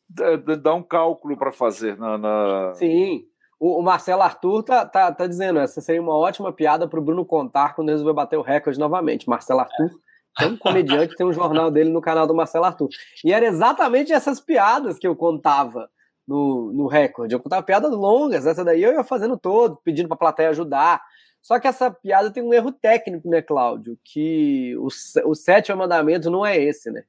dá 0.08 0.74
um 0.74 0.82
cálculo 0.82 1.36
para 1.36 1.52
fazer 1.52 1.98
na, 1.98 2.16
na, 2.16 2.74
Sim. 2.74 3.26
O, 3.58 3.80
o, 3.80 3.82
Marcelo 3.82 4.22
Arthur 4.22 4.62
tá, 4.62 4.84
tá, 4.84 5.10
tá 5.12 5.26
dizendo, 5.26 5.58
essa 5.58 5.80
seria 5.80 6.02
uma 6.02 6.16
ótima 6.16 6.52
piada 6.52 6.86
para 6.86 6.98
o 6.98 7.02
Bruno 7.02 7.24
contar 7.24 7.74
quando 7.74 7.88
resolver 7.88 8.12
bater 8.12 8.36
o 8.36 8.42
recorde 8.42 8.78
novamente. 8.78 9.28
Marcelo 9.28 9.60
Arthur 9.60 9.90
é 10.38 10.46
um 10.46 10.56
comediante, 10.56 11.16
tem 11.16 11.26
um 11.26 11.32
jornal 11.32 11.70
dele 11.70 11.90
no 11.90 12.00
canal 12.00 12.26
do 12.26 12.34
Marcelo 12.34 12.66
Arthur. 12.66 12.88
E 13.24 13.32
era 13.32 13.46
exatamente 13.46 14.12
essas 14.12 14.38
piadas 14.40 14.98
que 14.98 15.06
eu 15.06 15.16
contava 15.16 15.88
no, 16.26 16.72
no 16.72 16.86
recorde. 16.86 17.34
Eu 17.34 17.40
contava 17.40 17.62
piadas 17.62 17.92
longas, 17.92 18.46
essa 18.46 18.64
daí 18.64 18.82
eu 18.82 18.92
ia 18.92 19.04
fazendo 19.04 19.38
todo, 19.38 19.76
pedindo 19.82 20.08
pra 20.08 20.16
plateia 20.16 20.50
ajudar. 20.50 21.02
Só 21.40 21.58
que 21.58 21.68
essa 21.68 21.90
piada 21.90 22.30
tem 22.30 22.42
um 22.42 22.52
erro 22.52 22.72
técnico, 22.72 23.28
né, 23.28 23.40
Cláudio? 23.40 23.98
Que 24.04 24.76
o, 24.76 24.88
o 25.30 25.34
sétimo 25.34 25.78
mandamento 25.78 26.30
não 26.30 26.44
é 26.44 26.58
esse, 26.58 26.90
né? 26.90 27.04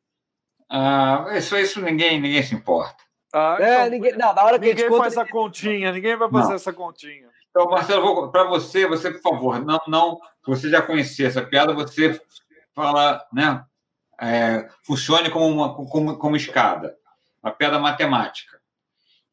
Ah, 0.69 1.25
isso, 1.35 1.57
isso 1.57 1.81
ninguém, 1.81 2.21
ninguém 2.21 2.43
se 2.43 2.53
importa. 2.53 3.06
Ah, 3.33 3.57
é, 3.59 3.73
então, 3.73 3.89
ninguém, 3.89 4.17
não, 4.17 4.33
na 4.33 4.43
hora 4.43 4.59
que 4.59 4.67
ninguém 4.67 4.85
a 4.85 4.89
gente 4.89 4.97
faz 4.97 5.15
conta, 5.15 5.27
a 5.27 5.31
continha, 5.31 5.91
ninguém 5.91 6.15
vai 6.15 6.29
fazer 6.29 6.49
não. 6.49 6.55
essa 6.55 6.73
continha. 6.73 7.29
Então, 7.49 7.69
Marcelo, 7.69 8.31
para 8.31 8.43
você, 8.45 8.87
você, 8.87 9.11
por 9.11 9.21
favor, 9.21 9.63
não, 9.63 9.81
não, 9.87 10.17
se 10.43 10.49
você 10.49 10.69
já 10.69 10.81
conhecia 10.81 11.27
essa 11.27 11.41
piada, 11.41 11.73
você 11.73 12.19
fala, 12.73 13.25
né? 13.33 13.63
É, 14.19 14.67
funcione 14.83 15.29
como 15.29 15.47
uma 15.47 15.75
como, 15.75 16.17
como 16.17 16.35
escada, 16.35 16.97
uma 17.43 17.51
piada 17.51 17.77
matemática. 17.77 18.59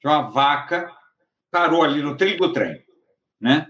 Uma 0.04 0.30
vaca 0.30 0.92
parou 1.50 1.82
ali 1.82 2.02
no 2.02 2.16
trilho 2.16 2.36
do 2.36 2.52
trem, 2.52 2.84
né? 3.40 3.68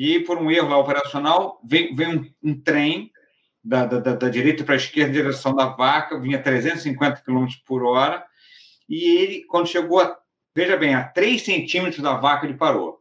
e 0.00 0.20
por 0.20 0.38
um 0.38 0.48
erro 0.48 0.68
lá 0.68 0.78
operacional, 0.78 1.60
vem, 1.64 1.92
vem 1.92 2.16
um, 2.16 2.50
um 2.50 2.60
trem 2.62 3.10
da, 3.64 3.84
da, 3.84 4.14
da 4.14 4.28
direita 4.28 4.62
para 4.62 4.74
a 4.74 4.76
esquerda 4.76 5.10
em 5.10 5.12
direção 5.12 5.52
da 5.52 5.66
vaca, 5.66 6.20
vinha 6.20 6.40
350 6.40 7.20
km 7.22 7.46
por 7.66 7.82
hora, 7.82 8.24
e 8.88 9.04
ele, 9.18 9.44
quando 9.44 9.68
chegou, 9.68 10.00
a, 10.00 10.18
veja 10.54 10.76
bem, 10.76 10.94
a 10.94 11.04
3 11.04 11.42
centímetros 11.42 12.02
da 12.02 12.14
vaca, 12.14 12.46
ele 12.46 12.56
parou. 12.56 13.00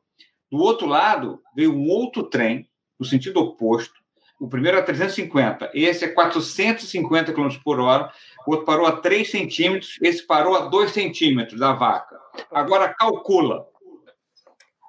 Do 0.52 0.58
outro 0.58 0.88
lado, 0.88 1.42
veio 1.56 1.74
um 1.74 1.90
outro 1.90 2.24
trem, 2.24 2.70
no 3.00 3.06
sentido 3.06 3.40
oposto, 3.40 3.96
o 4.40 4.48
primeiro 4.48 4.78
a 4.78 4.84
350, 4.84 5.72
esse 5.74 6.06
é 6.06 6.10
450 6.10 7.34
km 7.34 7.50
por 7.64 7.80
hora, 7.80 8.12
o 8.46 8.52
outro 8.52 8.66
parou 8.66 8.86
a 8.86 8.98
3 8.98 9.30
centímetros, 9.30 9.98
esse 10.02 10.26
parou 10.26 10.56
a 10.56 10.68
2 10.68 10.92
centímetros 10.92 11.60
da 11.60 11.74
vaca. 11.74 12.20
Agora 12.52 12.94
calcula. 12.94 13.68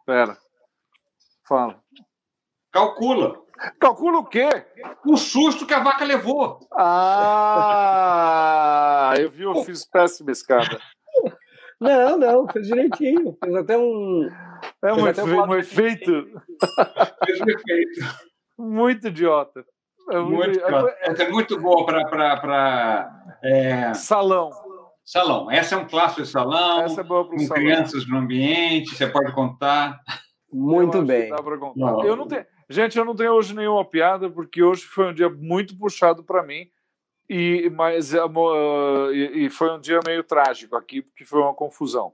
Espera. 0.01 0.37
Fala. 1.47 1.83
Calcula. 2.71 3.41
Calcula 3.81 4.19
o 4.19 4.25
quê? 4.25 4.49
O 5.05 5.17
susto 5.17 5.67
que 5.67 5.75
a 5.75 5.81
vaca 5.81 6.05
levou. 6.05 6.61
Ah, 6.73 8.05
eu 9.19 9.31
vi, 9.31 9.43
eu 9.43 9.55
fiz 9.65 9.85
péssima 9.85 10.31
escada. 10.31 10.79
Não, 11.81 12.19
não, 12.19 12.47
fez 12.49 12.67
direitinho. 12.67 13.37
Fez 13.43 13.55
até 13.57 13.79
um. 13.79 14.29
É 14.83 14.93
um, 14.93 15.07
efe... 15.07 15.21
um, 15.23 15.43
um 15.43 15.55
efeito. 15.57 16.27
Fez 17.25 17.41
um 17.41 17.49
efeito. 17.49 18.01
Muito 18.59 19.09
idiota. 19.09 19.65
É 20.11 20.19
muito, 20.19 20.37
muito 20.37 20.59
idiota. 20.59 20.97
Essa 21.03 21.23
é 21.23 21.29
muito 21.29 21.61
boa 21.61 21.87
para. 21.87 23.11
É... 23.43 23.95
Salão. 23.95 24.51
Salão. 25.05 25.51
Essa 25.51 25.75
é 25.75 25.79
um 25.79 25.87
clássico 25.87 26.23
de 26.23 26.29
salão. 26.29 26.83
Essa 26.83 27.01
é 27.01 27.05
boa 27.05 27.27
para 27.27 27.37
Com 27.37 27.45
salão. 27.45 27.63
crianças 27.63 28.07
no 28.09 28.19
ambiente, 28.19 28.95
você 28.95 29.07
pode 29.07 29.33
contar. 29.33 29.99
Muito 30.53 31.03
bem. 31.03 31.31
Não. 31.77 32.05
Eu 32.05 32.17
não 32.17 32.27
tenho, 32.27 32.45
gente, 32.69 32.99
eu 32.99 33.05
não 33.05 33.15
tenho 33.15 33.33
hoje 33.33 33.55
nenhuma 33.55 33.85
piada 33.85 34.31
porque 34.31 34.63
hoje 34.63 34.83
foi 34.85 35.11
um 35.11 35.15
dia 35.15 35.29
muito 35.29 35.77
puxado 35.77 36.23
para 36.23 36.43
mim 36.43 36.71
e 37.29 37.69
mas 37.71 38.15
uh, 38.15 39.13
e, 39.13 39.51
foi 39.51 39.71
um 39.71 39.81
dia 39.81 40.01
meio 40.07 40.25
trágico 40.25 40.77
aqui 40.77 41.03
porque 41.03 41.25
foi 41.25 41.41
uma 41.41 41.55
confusão. 41.55 42.13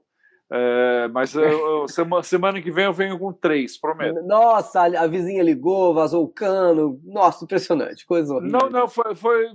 É, 0.51 1.07
mas 1.07 1.33
eu, 1.33 1.87
semana, 1.89 2.21
semana 2.21 2.61
que 2.61 2.69
vem 2.69 2.85
eu 2.85 2.93
venho 2.93 3.17
com 3.17 3.33
três, 3.33 3.79
prometo. 3.79 4.21
Nossa, 4.23 4.83
a 4.83 5.07
vizinha 5.07 5.41
ligou, 5.41 5.93
vazou 5.93 6.23
o 6.23 6.27
cano. 6.27 6.99
Nossa, 7.03 7.43
impressionante, 7.43 8.05
coisa 8.05 8.33
horrível. 8.33 8.59
Não, 8.59 8.69
não, 8.69 8.87
foi, 8.87 9.15
foi, 9.15 9.49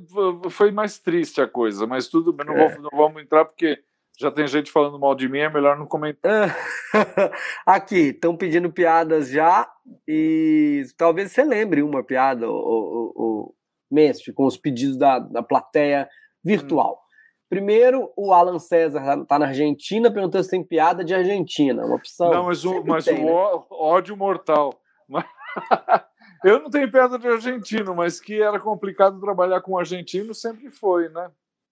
foi 0.51 0.71
mais 0.73 0.99
triste 0.99 1.41
a 1.41 1.47
coisa, 1.47 1.87
mas 1.87 2.09
tudo 2.09 2.33
bem, 2.33 2.47
não, 2.47 2.57
é. 2.57 2.75
vou, 2.75 2.83
não 2.83 2.99
vamos 2.99 3.23
entrar 3.23 3.45
porque 3.45 3.81
já 4.21 4.31
tem 4.31 4.47
gente 4.47 4.71
falando 4.71 4.99
mal 4.99 5.15
de 5.15 5.27
mim, 5.31 5.39
é 5.39 5.49
melhor 5.49 5.79
não 5.79 5.87
comentar. 5.87 6.55
Aqui, 7.65 8.11
estão 8.11 8.37
pedindo 8.37 8.71
piadas 8.71 9.31
já 9.31 9.67
e 10.07 10.83
talvez 10.99 11.33
você 11.33 11.43
lembre 11.43 11.83
uma 11.83 12.05
piada, 12.05 12.47
o, 12.47 12.53
o, 12.53 13.13
o 13.17 13.55
Mestre, 13.91 14.35
com 14.35 14.45
os 14.45 14.59
pedidos 14.59 14.99
da, 14.99 15.19
da 15.19 15.43
plateia 15.43 16.07
virtual. 16.45 16.93
Hum. 16.93 17.11
Primeiro, 17.49 18.13
o 18.15 18.33
Alan 18.35 18.59
César 18.59 19.23
está 19.23 19.39
na 19.39 19.47
Argentina, 19.47 20.13
perguntando 20.13 20.45
se 20.45 20.51
tem 20.51 20.63
piada 20.63 21.03
de 21.03 21.15
Argentina, 21.15 21.85
uma 21.87 21.97
opção. 21.97 22.31
Não, 22.31 22.45
mas 22.45 22.63
o, 22.65 22.85
mas 22.85 23.07
tem, 23.07 23.25
o 23.25 23.27
né? 23.27 23.65
ódio 23.71 24.15
mortal. 24.17 24.79
Eu 26.45 26.61
não 26.61 26.71
tenho 26.71 26.91
piada 26.91 27.19
de 27.19 27.27
argentino, 27.27 27.95
mas 27.95 28.21
que 28.21 28.41
era 28.41 28.61
complicado 28.61 29.21
trabalhar 29.21 29.63
com 29.63 29.79
argentino 29.79 30.35
sempre 30.35 30.71
foi, 30.71 31.09
né? 31.09 31.31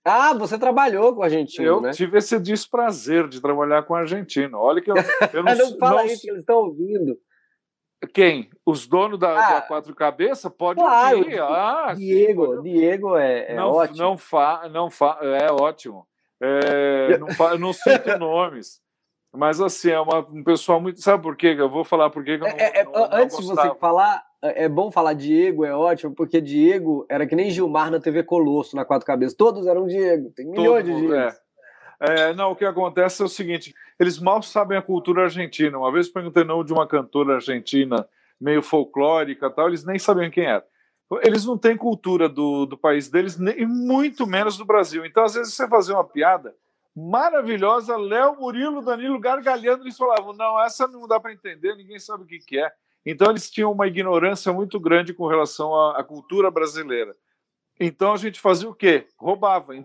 Ah, 0.08 0.34
você 0.34 0.58
trabalhou 0.58 1.14
com 1.14 1.22
argentino, 1.22 1.66
eu 1.66 1.80
né? 1.80 1.90
tive 1.90 2.18
esse 2.18 2.38
desprazer 2.38 3.28
de 3.28 3.40
trabalhar 3.40 3.82
com 3.82 3.94
argentino. 3.94 4.58
Olha 4.58 4.80
que 4.80 4.90
eu, 4.90 4.94
eu 5.32 5.42
não, 5.44 5.54
não 5.54 5.78
fala 5.78 6.02
não... 6.02 6.06
isso 6.06 6.22
que 6.22 6.30
eles 6.30 6.40
estão 6.40 6.56
ouvindo. 6.56 7.18
Quem? 8.14 8.48
Os 8.64 8.86
donos 8.86 9.18
da, 9.18 9.30
ah, 9.30 9.54
da 9.54 9.62
Quatro 9.62 9.94
Cabeças? 9.94 10.52
Pode 10.52 10.80
claro, 10.80 11.18
ouvir. 11.18 11.40
Ah, 11.40 11.94
Diego, 11.96 12.46
sim, 12.46 12.54
pode... 12.56 12.70
Diego 12.70 13.16
é, 13.16 13.52
é 13.52 13.54
não, 13.56 13.70
ótimo. 13.70 13.98
Não 13.98 14.16
fa, 14.16 14.68
não 14.68 14.90
fa, 14.90 15.18
é 15.22 15.50
ótimo. 15.50 16.06
É, 16.40 17.18
não, 17.18 17.28
fa, 17.28 17.58
não 17.58 17.72
cito 17.72 18.16
nomes. 18.18 18.80
Mas 19.34 19.60
assim, 19.60 19.90
é 19.90 20.00
uma, 20.00 20.20
um 20.20 20.42
pessoal 20.42 20.80
muito. 20.80 21.00
Sabe 21.00 21.22
por 21.22 21.36
quê? 21.36 21.54
Eu 21.58 21.68
vou 21.68 21.84
falar 21.84 22.10
por 22.10 22.24
quê 22.24 22.38
que 22.38 22.44
eu 22.44 22.48
não, 22.48 22.56
é, 22.56 22.80
é, 22.80 22.84
não, 22.84 23.08
Antes 23.12 23.36
de 23.36 23.46
você 23.46 23.74
falar, 23.74 24.24
é, 24.42 24.64
é 24.64 24.68
bom 24.68 24.90
falar 24.90 25.12
Diego, 25.12 25.64
é 25.64 25.74
ótimo, 25.74 26.14
porque 26.14 26.40
Diego 26.40 27.06
era 27.08 27.26
que 27.26 27.36
nem 27.36 27.50
Gilmar 27.50 27.90
na 27.90 28.00
TV 28.00 28.22
Colosso, 28.22 28.74
na 28.74 28.84
Quatro 28.84 29.06
Cabeças. 29.06 29.34
Todos 29.34 29.66
eram 29.66 29.86
Diego, 29.86 30.30
tem 30.30 30.46
milhões 30.46 30.84
Todo, 30.84 30.94
de 30.94 31.00
Diego. 31.00 31.14
É. 31.14 31.36
É, 32.00 32.32
não, 32.32 32.52
o 32.52 32.56
que 32.56 32.64
acontece 32.64 33.20
é 33.20 33.24
o 33.24 33.28
seguinte: 33.28 33.74
eles 33.98 34.18
mal 34.18 34.42
sabem 34.42 34.78
a 34.78 34.82
cultura 34.82 35.24
argentina. 35.24 35.76
Uma 35.76 35.92
vez 35.92 36.08
perguntei 36.08 36.44
não 36.44 36.64
de 36.64 36.72
uma 36.72 36.86
cantora 36.86 37.34
argentina 37.34 38.08
meio 38.40 38.62
folclórica 38.62 39.50
tal, 39.50 39.68
eles 39.68 39.84
nem 39.84 39.98
sabiam 39.98 40.30
quem 40.30 40.44
era. 40.44 40.64
Eles 41.22 41.44
não 41.44 41.56
têm 41.56 41.76
cultura 41.76 42.28
do, 42.28 42.66
do 42.66 42.76
país 42.76 43.08
deles, 43.08 43.38
nem, 43.38 43.66
muito 43.66 44.26
menos 44.26 44.56
do 44.56 44.64
Brasil. 44.64 45.04
Então, 45.04 45.24
às 45.24 45.34
vezes, 45.34 45.54
você 45.54 45.66
fazer 45.66 45.92
uma 45.92 46.04
piada 46.04 46.54
maravilhosa, 46.98 47.96
Léo, 47.96 48.36
Murilo, 48.36 48.82
Danilo 48.82 49.18
gargalhando, 49.20 49.84
eles 49.84 49.96
falavam: 49.96 50.32
não, 50.32 50.60
essa 50.62 50.86
não 50.88 51.06
dá 51.06 51.20
para 51.20 51.32
entender, 51.32 51.76
ninguém 51.76 51.98
sabe 51.98 52.24
o 52.24 52.26
que, 52.26 52.38
que 52.38 52.58
é. 52.58 52.70
Então, 53.06 53.30
eles 53.30 53.50
tinham 53.50 53.72
uma 53.72 53.86
ignorância 53.86 54.52
muito 54.52 54.78
grande 54.80 55.14
com 55.14 55.26
relação 55.26 55.74
à, 55.74 56.00
à 56.00 56.04
cultura 56.04 56.50
brasileira. 56.50 57.14
Então, 57.78 58.12
a 58.12 58.16
gente 58.16 58.40
fazia 58.40 58.68
o 58.68 58.74
quê? 58.74 59.06
Roubava, 59.16 59.74
eh, 59.74 59.84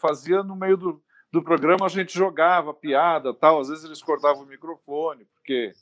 fazia 0.00 0.42
no 0.42 0.56
meio 0.56 0.76
do, 0.76 1.02
do 1.30 1.42
programa, 1.42 1.86
a 1.86 1.88
gente 1.88 2.12
jogava 2.12 2.74
piada, 2.74 3.32
tal. 3.32 3.60
Às 3.60 3.68
vezes 3.68 3.84
eles 3.84 4.02
cortavam 4.02 4.42
o 4.42 4.46
microfone, 4.46 5.24
porque 5.26 5.72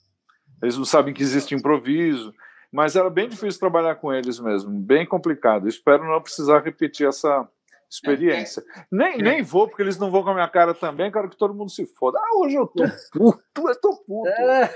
eles 0.63 0.77
não 0.77 0.85
sabem 0.85 1.15
que 1.15 1.23
existe 1.23 1.55
improviso. 1.55 2.33
Mas 2.71 2.95
era 2.95 3.11
bem 3.11 3.29
difícil 3.29 3.59
trabalhar 3.59 3.97
com 3.97 4.13
eles 4.13 4.39
mesmo, 4.39 4.71
bem 4.71 5.05
complicado. 5.05 5.67
Espero 5.67 6.07
não 6.07 6.21
precisar 6.21 6.63
repetir 6.63 7.09
essa, 7.09 7.49
experiência. 7.91 8.63
Nem, 8.91 9.19
nem 9.19 9.43
vou, 9.43 9.67
porque 9.67 9.83
eles 9.83 9.99
não 9.99 10.11
vão 10.11 10.23
com 10.23 10.31
a 10.31 10.35
minha 10.35 10.49
cara 10.49 10.73
também, 10.73 11.11
quero 11.11 11.29
que 11.29 11.37
todo 11.37 11.55
mundo 11.55 11.71
se 11.71 11.85
foda. 11.87 12.19
Ah, 12.19 12.39
hoje 12.39 12.55
eu 12.55 12.67
tô 12.67 12.85
puto, 13.13 13.69
eu 13.69 13.81
tô 13.81 13.97
puto. 14.07 14.29
É, 14.29 14.71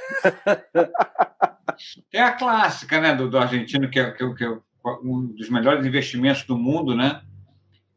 é 2.13 2.21
a 2.21 2.33
clássica, 2.33 3.01
né, 3.01 3.15
do, 3.15 3.31
do 3.31 3.39
argentino, 3.39 3.89
que 3.89 4.01
é, 4.01 4.11
que, 4.11 4.25
é, 4.25 4.35
que 4.35 4.45
é 4.45 4.59
um 5.03 5.27
dos 5.27 5.49
melhores 5.49 5.87
investimentos 5.87 6.43
do 6.45 6.59
mundo, 6.59 6.97
né? 6.97 7.23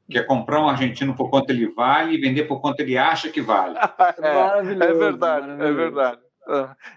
Que 0.09 0.19
é 0.19 0.23
comprar 0.23 0.61
um 0.61 0.69
argentino 0.69 1.15
por 1.15 1.29
quanto 1.29 1.49
ele 1.49 1.67
vale 1.67 2.13
e 2.13 2.21
vender 2.21 2.43
por 2.43 2.61
quanto 2.61 2.79
ele 2.79 2.97
acha 2.97 3.29
que 3.29 3.41
vale. 3.41 3.75
é, 4.21 4.59
é 4.69 4.93
verdade, 4.93 5.49
é 5.49 5.71
verdade. 5.71 6.21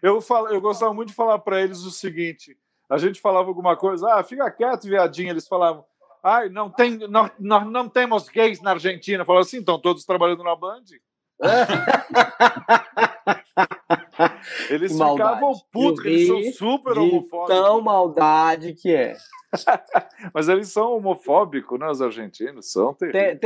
Eu, 0.02 0.20
falo, 0.20 0.48
eu 0.48 0.60
gostava 0.60 0.92
muito 0.94 1.08
de 1.08 1.14
falar 1.14 1.38
para 1.40 1.60
eles 1.60 1.80
o 1.80 1.90
seguinte: 1.90 2.56
a 2.88 2.98
gente 2.98 3.20
falava 3.20 3.48
alguma 3.48 3.76
coisa, 3.76 4.14
ah, 4.14 4.22
fica 4.22 4.48
quieto, 4.50 4.86
viadinho. 4.86 5.30
Eles 5.30 5.48
falavam, 5.48 5.84
Ai, 6.22 6.50
não 6.50 6.70
tem, 6.70 6.98
nós, 7.08 7.30
nós 7.38 7.66
não 7.70 7.88
temos 7.88 8.28
gays 8.28 8.60
na 8.60 8.72
Argentina. 8.72 9.24
Falou 9.24 9.40
assim, 9.40 9.58
estão 9.58 9.80
todos 9.80 10.04
trabalhando 10.04 10.44
na 10.44 10.54
Band? 10.54 10.82
eles 14.68 14.92
ficavam 14.92 15.54
putos, 15.72 16.04
eles 16.04 16.26
são 16.26 16.42
super 16.52 16.98
homofóbicos. 16.98 17.56
Tão 17.56 17.80
maldade 17.80 18.74
que 18.74 18.94
é. 18.94 19.16
Mas 20.34 20.48
eles 20.48 20.68
são 20.68 20.96
homofóbicos, 20.96 21.80
né? 21.80 21.88
Os 21.88 22.02
argentinos 22.02 22.70
são. 22.70 22.92
Tem, 22.92 23.10
tem, 23.10 23.38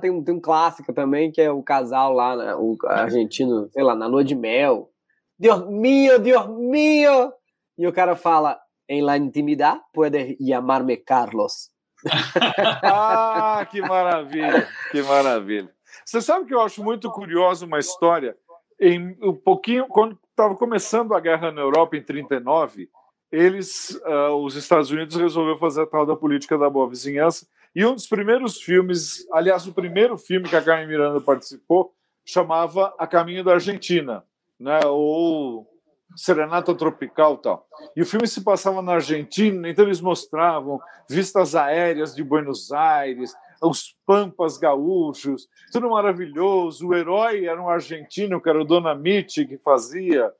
tem, 0.00 0.10
um, 0.10 0.24
tem 0.24 0.34
um 0.34 0.40
clássico 0.40 0.92
também, 0.92 1.30
que 1.30 1.40
é 1.40 1.48
o 1.50 1.62
casal 1.62 2.12
lá, 2.12 2.36
né, 2.36 2.54
o 2.56 2.76
argentino, 2.84 3.70
sei 3.70 3.84
lá, 3.84 3.94
na 3.94 4.06
lua 4.06 4.24
de 4.24 4.34
mel. 4.34 4.90
Deus 5.38 5.64
mío, 5.68 6.18
Deus 6.18 6.48
mío! 6.48 7.32
E 7.78 7.86
o 7.86 7.92
cara 7.92 8.16
fala, 8.16 8.58
em 8.88 9.02
la 9.02 9.16
intimidad 9.16 9.80
llamarme 10.40 10.96
Carlos 10.96 11.70
ah, 12.82 13.66
que 13.70 13.80
maravilha, 13.80 14.68
que 14.90 15.02
maravilha. 15.02 15.70
Você 16.04 16.20
sabe 16.20 16.46
que 16.46 16.54
eu 16.54 16.60
acho 16.60 16.82
muito 16.82 17.10
curiosa 17.10 17.66
uma 17.66 17.78
história? 17.78 18.36
Em 18.80 19.16
um 19.22 19.34
pouquinho, 19.34 19.86
quando 19.86 20.18
estava 20.30 20.54
começando 20.54 21.14
a 21.14 21.20
guerra 21.20 21.50
na 21.50 21.62
Europa 21.62 21.96
em 21.96 22.02
39, 22.02 22.88
eles, 23.32 23.90
uh, 24.04 24.34
os 24.34 24.54
Estados 24.54 24.90
Unidos 24.90 25.16
resolveu 25.16 25.56
fazer 25.56 25.82
a 25.82 25.86
tal 25.86 26.06
da 26.06 26.14
política 26.14 26.56
da 26.56 26.70
boa 26.70 26.88
vizinhança. 26.88 27.46
E 27.74 27.84
um 27.84 27.94
dos 27.94 28.06
primeiros 28.06 28.60
filmes, 28.60 29.26
aliás, 29.32 29.66
o 29.66 29.72
primeiro 29.72 30.16
filme 30.16 30.48
que 30.48 30.56
a 30.56 30.62
Carmen 30.62 30.86
Miranda 30.86 31.20
participou 31.20 31.94
chamava 32.24 32.94
A 32.98 33.06
Caminho 33.06 33.44
da 33.44 33.52
Argentina, 33.54 34.24
né? 34.58 34.80
ou 34.86 35.66
Serenata 36.14 36.74
Tropical 36.74 37.38
tal. 37.38 37.66
E 37.94 38.02
o 38.02 38.06
filme 38.06 38.26
se 38.26 38.42
passava 38.42 38.80
na 38.80 38.94
Argentina, 38.94 39.68
então 39.68 39.84
eles 39.84 40.00
mostravam 40.00 40.80
vistas 41.08 41.54
aéreas 41.54 42.14
de 42.14 42.22
Buenos 42.22 42.72
Aires, 42.72 43.34
os 43.62 43.96
pampas 44.06 44.58
gaúchos, 44.58 45.48
tudo 45.72 45.90
maravilhoso. 45.90 46.88
O 46.88 46.94
herói 46.94 47.46
era 47.46 47.60
um 47.60 47.68
argentino, 47.68 48.40
que 48.40 48.48
era 48.48 48.60
o 48.60 48.64
Dona 48.64 48.94
Mitty, 48.94 49.46
que 49.46 49.58
fazia. 49.58 50.32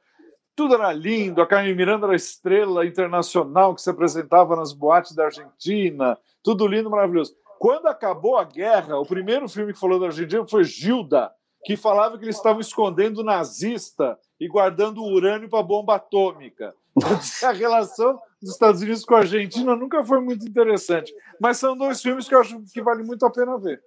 Tudo 0.55 0.75
era 0.75 0.93
lindo. 0.93 1.43
A 1.43 1.47
Carmen 1.47 1.75
Miranda 1.75 2.07
era 2.07 2.15
a 2.15 2.17
estrela 2.17 2.87
internacional 2.87 3.75
que 3.75 3.83
se 3.83 3.91
apresentava 3.91 4.57
nas 4.57 4.73
boates 4.73 5.15
da 5.15 5.27
Argentina. 5.27 6.17
Tudo 6.43 6.67
lindo, 6.67 6.91
maravilhoso. 6.91 7.35
Quando 7.59 7.87
acabou 7.87 8.37
a 8.37 8.45
guerra, 8.45 8.99
o 8.99 9.07
primeiro 9.07 9.49
filme 9.49 9.73
que 9.73 9.79
falou 9.79 9.99
da 9.99 10.07
Argentina 10.07 10.47
foi 10.47 10.65
Gilda, 10.65 11.31
que 11.65 11.77
falava 11.77 12.19
que 12.19 12.25
eles 12.25 12.37
estavam 12.37 12.61
escondendo 12.61 13.25
nazista 13.25 14.19
e 14.41 14.49
guardando 14.49 15.03
urânio 15.03 15.49
para 15.49 15.63
bomba 15.63 15.97
atômica. 15.97 16.75
a 17.45 17.53
relação 17.53 18.19
dos 18.41 18.53
Estados 18.53 18.81
Unidos 18.81 19.05
com 19.05 19.15
a 19.15 19.19
Argentina 19.19 19.77
nunca 19.77 20.03
foi 20.05 20.21
muito 20.21 20.47
interessante. 20.47 21.15
Mas 21.41 21.59
são 21.59 21.77
dois 21.77 22.01
filmes 22.01 22.29
que 22.29 22.35
eu 22.35 22.41
acho 22.41 22.63
que 22.73 22.83
vale 22.83 23.03
muito 23.03 23.25
a 23.27 23.31
pena 23.31 23.59
ver. 23.59 23.83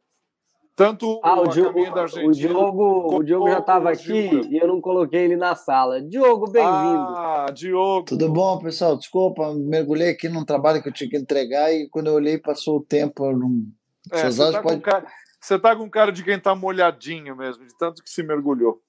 Tanto 0.79 1.19
ah, 1.23 1.41
o, 1.41 1.43
o 1.43 1.47
Diogo, 1.49 1.93
da 1.93 2.01
Argentina. 2.03 2.29
O 2.29 2.31
Diogo, 2.31 3.17
o 3.17 3.23
Diogo 3.23 3.49
já 3.49 3.59
estava 3.59 3.91
aqui 3.91 4.47
e 4.49 4.57
eu 4.57 4.65
não 4.65 4.79
coloquei 4.79 5.25
ele 5.25 5.35
na 5.35 5.53
sala. 5.53 6.01
Diogo, 6.01 6.49
bem-vindo. 6.49 6.69
Ah, 6.71 7.47
Diogo. 7.53 8.05
Tudo 8.05 8.31
bom, 8.31 8.57
pessoal? 8.59 8.95
Desculpa, 8.95 9.53
mergulhei 9.53 10.11
aqui 10.11 10.29
num 10.29 10.45
trabalho 10.45 10.81
que 10.81 10.87
eu 10.87 10.93
tinha 10.93 11.09
que 11.09 11.17
entregar 11.17 11.69
e 11.73 11.89
quando 11.89 12.07
eu 12.07 12.13
olhei 12.13 12.37
passou 12.37 12.77
o 12.77 12.81
tempo. 12.81 13.25
Eu 13.25 13.37
não... 13.37 13.65
É, 14.09 14.31
você, 14.31 14.51
tá 14.53 14.61
pode... 14.61 14.79
cara, 14.79 15.05
você 15.41 15.59
tá 15.59 15.75
com 15.75 15.89
cara 15.89 16.13
de 16.13 16.23
quem 16.23 16.39
tá 16.39 16.55
molhadinho 16.55 17.35
mesmo, 17.35 17.65
de 17.65 17.77
tanto 17.77 18.01
que 18.01 18.09
se 18.09 18.23
mergulhou. 18.23 18.81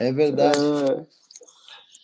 É 0.00 0.12
verdade. 0.12 0.58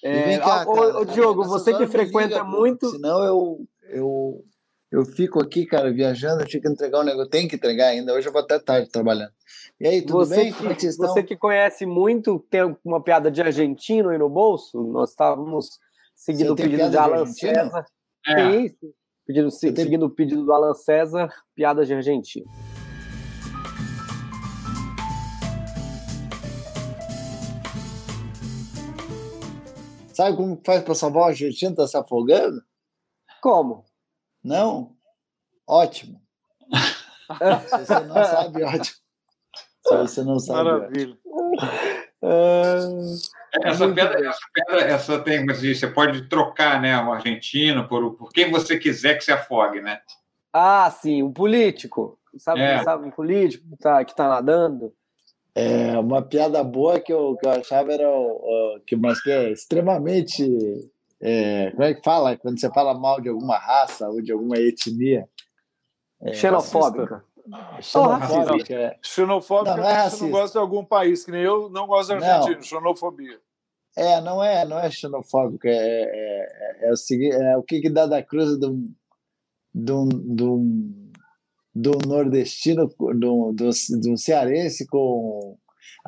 É, 0.02 0.38
cá, 0.38 0.64
ô, 0.66 1.00
ô, 1.00 1.04
Diogo, 1.04 1.44
você 1.44 1.74
que 1.74 1.86
frequenta 1.86 2.38
liga, 2.38 2.44
muito. 2.44 2.90
Senão 2.90 3.24
eu, 3.24 3.66
eu, 3.88 4.44
eu 4.92 5.04
fico 5.04 5.42
aqui, 5.42 5.66
cara, 5.66 5.92
viajando, 5.92 6.42
eu 6.42 6.46
tinha 6.46 6.60
que 6.60 6.68
entregar 6.68 7.00
um 7.00 7.04
negócio, 7.04 7.30
tenho 7.30 7.48
que 7.48 7.56
entregar 7.56 7.88
ainda. 7.88 8.14
Hoje 8.14 8.28
eu 8.28 8.32
vou 8.32 8.40
até 8.40 8.58
tarde 8.58 8.90
trabalhando. 8.90 9.32
E 9.80 9.86
aí, 9.86 10.02
tudo 10.02 10.18
você 10.18 10.36
bem? 10.36 10.52
Que, 10.52 10.66
é 10.68 10.74
que? 10.74 10.92
Você 10.92 11.22
que 11.22 11.36
conhece 11.36 11.84
muito, 11.84 12.38
tem 12.50 12.76
uma 12.84 13.02
piada 13.02 13.30
de 13.30 13.42
argentino 13.42 14.10
aí 14.10 14.18
no 14.18 14.28
bolso? 14.28 14.82
Nós 14.84 15.10
estávamos 15.10 15.70
seguindo 16.14 16.52
o 16.52 16.56
pedido 16.56 16.88
de 16.88 16.96
Alan 16.96 17.26
César. 17.26 17.84
É. 18.28 18.70
Pedido, 19.26 19.50
seguindo 19.50 20.06
o 20.06 20.10
pedido 20.10 20.44
do 20.44 20.52
Alan 20.52 20.74
César, 20.74 21.28
piadas 21.54 21.88
de 21.88 21.94
argentino. 21.94 22.46
Sabe 30.16 30.34
como 30.34 30.58
faz 30.64 30.82
para 30.82 30.94
salvar 30.94 31.24
o 31.24 31.26
argentino 31.26 31.72
está 31.72 31.86
se 31.86 31.94
afogando? 31.94 32.62
Como? 33.42 33.84
Não? 34.42 34.96
Ótimo. 35.66 36.22
Se 37.68 37.84
você 37.84 38.00
não 38.00 38.14
sabe, 38.14 38.64
ótimo. 38.64 38.96
Se 39.86 39.96
você 39.98 40.24
não 40.24 40.38
sabe. 40.38 40.70
Maravilha. 40.70 41.18
essa 43.62 43.88
pedra, 43.92 44.26
essa 44.26 44.40
pedra, 44.54 44.80
essa 44.80 45.18
tem, 45.18 45.44
mas 45.44 45.60
você 45.60 45.86
pode 45.86 46.30
trocar, 46.30 46.80
né, 46.80 46.96
o 46.96 47.12
argentino 47.12 47.86
por, 47.86 48.14
por 48.14 48.32
quem 48.32 48.50
você 48.50 48.78
quiser 48.78 49.16
que 49.16 49.24
se 49.24 49.32
afogue, 49.32 49.82
né? 49.82 50.00
Ah, 50.50 50.90
sim, 50.90 51.22
um 51.22 51.30
político. 51.30 52.18
Sabe, 52.38 52.62
é. 52.62 52.82
sabe 52.82 53.06
um 53.06 53.10
político 53.10 53.68
que 53.68 53.76
tá, 53.76 54.02
que 54.02 54.16
tá 54.16 54.28
nadando? 54.28 54.94
É, 55.58 55.98
uma 55.98 56.20
piada 56.20 56.62
boa 56.62 57.00
que 57.00 57.10
eu, 57.10 57.34
que 57.40 57.46
eu 57.48 57.50
achava 57.50 57.90
era 57.90 58.06
o, 58.10 58.76
o, 58.76 58.80
que, 58.86 58.94
mas 58.94 59.22
que 59.22 59.30
é 59.30 59.50
extremamente. 59.50 60.46
É, 61.18 61.70
como 61.70 61.82
é 61.82 61.94
que 61.94 62.02
fala? 62.04 62.36
Quando 62.36 62.60
você 62.60 62.70
fala 62.70 62.92
mal 62.92 63.22
de 63.22 63.30
alguma 63.30 63.56
raça 63.56 64.06
ou 64.06 64.20
de 64.20 64.30
alguma 64.30 64.58
etnia. 64.58 65.26
É, 66.20 66.34
xenofóbica. 66.34 67.24
Xenofóbica. 67.80 68.74
É. 68.74 68.98
Xenofóbica 69.02 69.76
não, 69.76 69.82
não 69.82 69.88
é 69.88 70.10
você 70.10 70.24
não 70.24 70.30
gosta 70.30 70.58
de 70.58 70.62
algum 70.62 70.84
país, 70.84 71.24
que 71.24 71.30
nem 71.30 71.40
eu 71.40 71.70
não 71.70 71.86
gosto 71.86 72.08
de 72.08 72.22
argentino, 72.22 72.56
não. 72.56 72.62
xenofobia. 72.62 73.40
É, 73.96 74.20
não 74.20 74.44
é, 74.44 74.66
não 74.66 74.78
é 74.78 74.90
xenofóbico, 74.90 75.66
é, 75.66 75.72
é, 75.72 76.78
é, 76.82 76.92
o 76.92 76.96
seguinte, 76.96 77.34
é 77.34 77.56
o 77.56 77.62
que, 77.62 77.80
que 77.80 77.88
dá 77.88 78.04
da 78.04 78.22
cruz 78.22 78.58
de 78.58 78.66
um, 78.66 78.94
de 79.74 79.92
um, 79.92 80.08
de 80.08 80.44
um 80.44 81.05
do 81.76 81.98
nordestino, 82.06 82.86
do, 82.86 83.52
do, 83.52 83.52
do 83.52 84.16
cearense 84.16 84.86
com. 84.86 85.58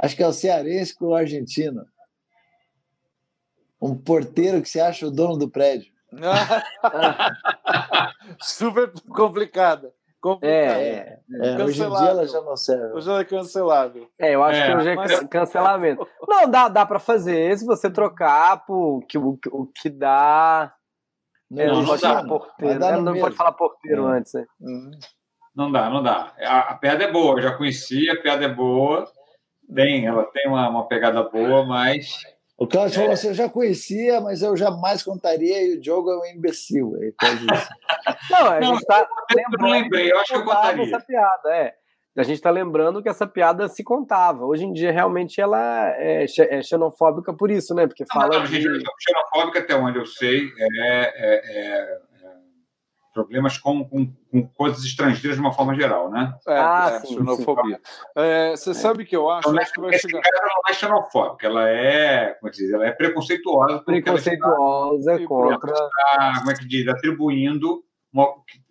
Acho 0.03 0.17
que 0.17 0.23
é 0.23 0.27
o 0.27 0.33
cearense 0.33 0.97
com 0.97 1.09
o 1.09 1.15
argentino. 1.15 1.85
Um 3.81 3.95
porteiro 3.95 4.63
que 4.63 4.69
se 4.69 4.81
acha 4.81 5.07
o 5.07 5.11
dono 5.11 5.37
do 5.37 5.51
prédio. 5.51 5.93
Super 8.41 8.91
complicada. 9.11 9.93
É, 10.43 10.51
é, 10.51 11.21
é 11.31 11.63
hoje 11.63 11.83
em 11.83 11.91
dia 11.91 12.09
ela 12.09 12.27
já 12.27 12.41
não 12.41 12.57
serve. 12.57 12.95
Hoje 12.95 13.09
ela 13.09 13.21
é 13.21 13.25
cancelável. 13.25 14.11
É, 14.19 14.35
eu 14.35 14.43
acho 14.43 14.59
é, 14.59 14.67
que 14.67 14.77
hoje 14.77 14.89
é 14.89 14.95
mas... 14.97 15.21
cancelamento. 15.29 16.09
Não, 16.27 16.51
dá, 16.51 16.69
dá 16.69 16.87
para 16.87 16.99
fazer 16.99 17.57
se 17.57 17.65
você 17.65 17.89
trocar 17.91 18.65
por 18.65 19.05
que, 19.07 19.19
o, 19.19 19.39
o 19.53 19.67
que 19.67 19.91
dá. 19.91 20.75
Não, 21.51 21.67
não, 21.67 21.75
não, 21.75 21.87
pode 21.87 22.01
falar 22.01 22.25
porteiro. 22.25 22.81
Né? 22.81 23.01
Não 23.01 23.21
pode 23.21 23.37
falar 23.37 23.53
porteiro 23.53 24.07
antes. 24.07 24.33
Né? 24.33 24.47
Uhum. 24.61 24.91
Não 25.59 25.73
dá, 25.73 25.91
não 25.91 26.01
dá. 26.01 26.33
A, 26.39 26.59
a 26.71 26.75
piada 26.77 27.03
é 27.03 27.11
boa, 27.11 27.37
eu 27.37 27.43
já 27.43 27.53
conheci, 27.57 28.09
a 28.09 28.15
piada 28.15 28.45
é 28.45 28.49
boa. 28.49 29.11
Tem, 29.75 30.07
ela 30.07 30.23
tem 30.27 30.47
uma, 30.47 30.69
uma 30.69 30.87
pegada 30.87 31.21
boa, 31.25 31.67
mas. 31.67 32.17
O 32.57 32.65
Cláudio 32.65 32.95
é... 32.95 33.01
falou 33.01 33.13
assim: 33.13 33.27
eu 33.27 33.35
já 33.35 33.49
conhecia, 33.49 34.21
mas 34.21 34.41
eu 34.41 34.57
jamais 34.57 35.03
contaria, 35.03 35.61
e 35.67 35.75
o 35.75 35.81
Diogo 35.81 36.13
é 36.13 36.17
um 36.17 36.27
imbecil. 36.27 36.93
não, 38.31 38.51
a 38.53 38.61
gente 38.61 38.79
está 38.79 39.05
lembrando. 39.35 39.63
Não 39.63 39.71
lembrei, 39.71 40.13
eu 40.13 40.21
acho 40.21 40.33
que 40.33 40.39
eu 40.39 40.45
contaria. 40.45 40.85
Essa 40.85 41.01
piada, 41.01 41.57
é. 41.57 41.75
A 42.17 42.23
gente 42.23 42.37
está 42.37 42.51
lembrando 42.51 43.03
que 43.03 43.09
essa 43.09 43.27
piada 43.27 43.67
se 43.69 43.83
contava. 43.83 44.45
Hoje 44.45 44.65
em 44.65 44.73
dia, 44.73 44.93
realmente, 44.93 45.41
ela 45.41 45.89
é, 45.97 46.25
é 46.25 46.63
xenofóbica 46.63 47.33
por 47.33 47.51
isso, 47.51 47.75
né? 47.75 47.89
Porque 47.89 48.05
fala. 48.13 48.29
Não, 48.29 48.39
não, 48.39 48.47
de... 48.47 48.61
xenofóbica, 48.63 49.59
até 49.59 49.75
onde 49.75 49.99
eu 49.99 50.07
sei, 50.07 50.49
é, 50.57 51.03
é, 51.03 51.43
é 51.45 51.99
problemas 53.13 53.59
com, 53.59 53.85
com, 53.89 54.13
com, 54.31 54.47
coisas 54.49 54.85
estrangeiras 54.85 55.37
de 55.37 55.41
uma 55.41 55.53
forma 55.53 55.75
geral, 55.75 56.11
né? 56.11 56.35
É, 56.47 56.59
ah, 56.59 56.91
é, 56.93 57.01
sim, 57.01 57.17
xenofobia. 57.17 57.81
Sim. 57.83 58.11
É, 58.17 58.51
você 58.57 58.71
é. 58.71 58.75
sabe 58.75 59.05
que 59.05 59.17
eu 59.17 59.31
acho, 59.31 59.49
então, 59.49 59.61
acho 59.61 59.73
que 59.73 59.81
vai 59.81 59.99
chegar... 59.99 60.21
Ela 60.25 60.47
não 60.47 60.63
é 60.71 60.75
xenofóbica, 60.75 61.47
ela 61.47 61.69
é, 61.69 62.35
como 62.35 62.49
é 62.49 62.53
que 62.53 62.59
diz, 62.59 62.73
ela 62.73 62.87
é 62.87 62.93
preconceituosa. 62.93 63.79
Preconceituosa 63.81 65.15
está, 65.15 65.27
contra... 65.27 65.73
Está, 65.73 66.39
como 66.39 66.51
é 66.51 66.55
que 66.55 66.69
diz, 66.69 66.89
atribuindo 66.89 67.83
uma, 68.13 68.29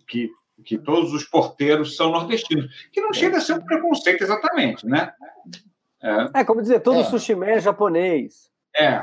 que, 0.08 0.30
que 0.64 0.78
todos 0.78 1.14
os 1.14 1.24
porteiros 1.26 1.96
são 1.96 2.12
nordestinos, 2.12 2.90
que 2.92 3.02
não 3.02 3.14
chega 3.14 3.38
a 3.38 3.42
ser 3.42 3.54
um 3.54 3.66
preconceito 3.66 4.24
exatamente, 4.24 4.86
né? 4.86 5.12
É, 6.02 6.42
é 6.42 6.46
como 6.46 6.62
dizer, 6.62 6.80
todo 6.82 7.00
é. 7.00 7.04
sushi 7.04 7.36
man 7.36 7.48
é 7.48 7.60
japonês. 7.60 8.52
É. 8.76 9.02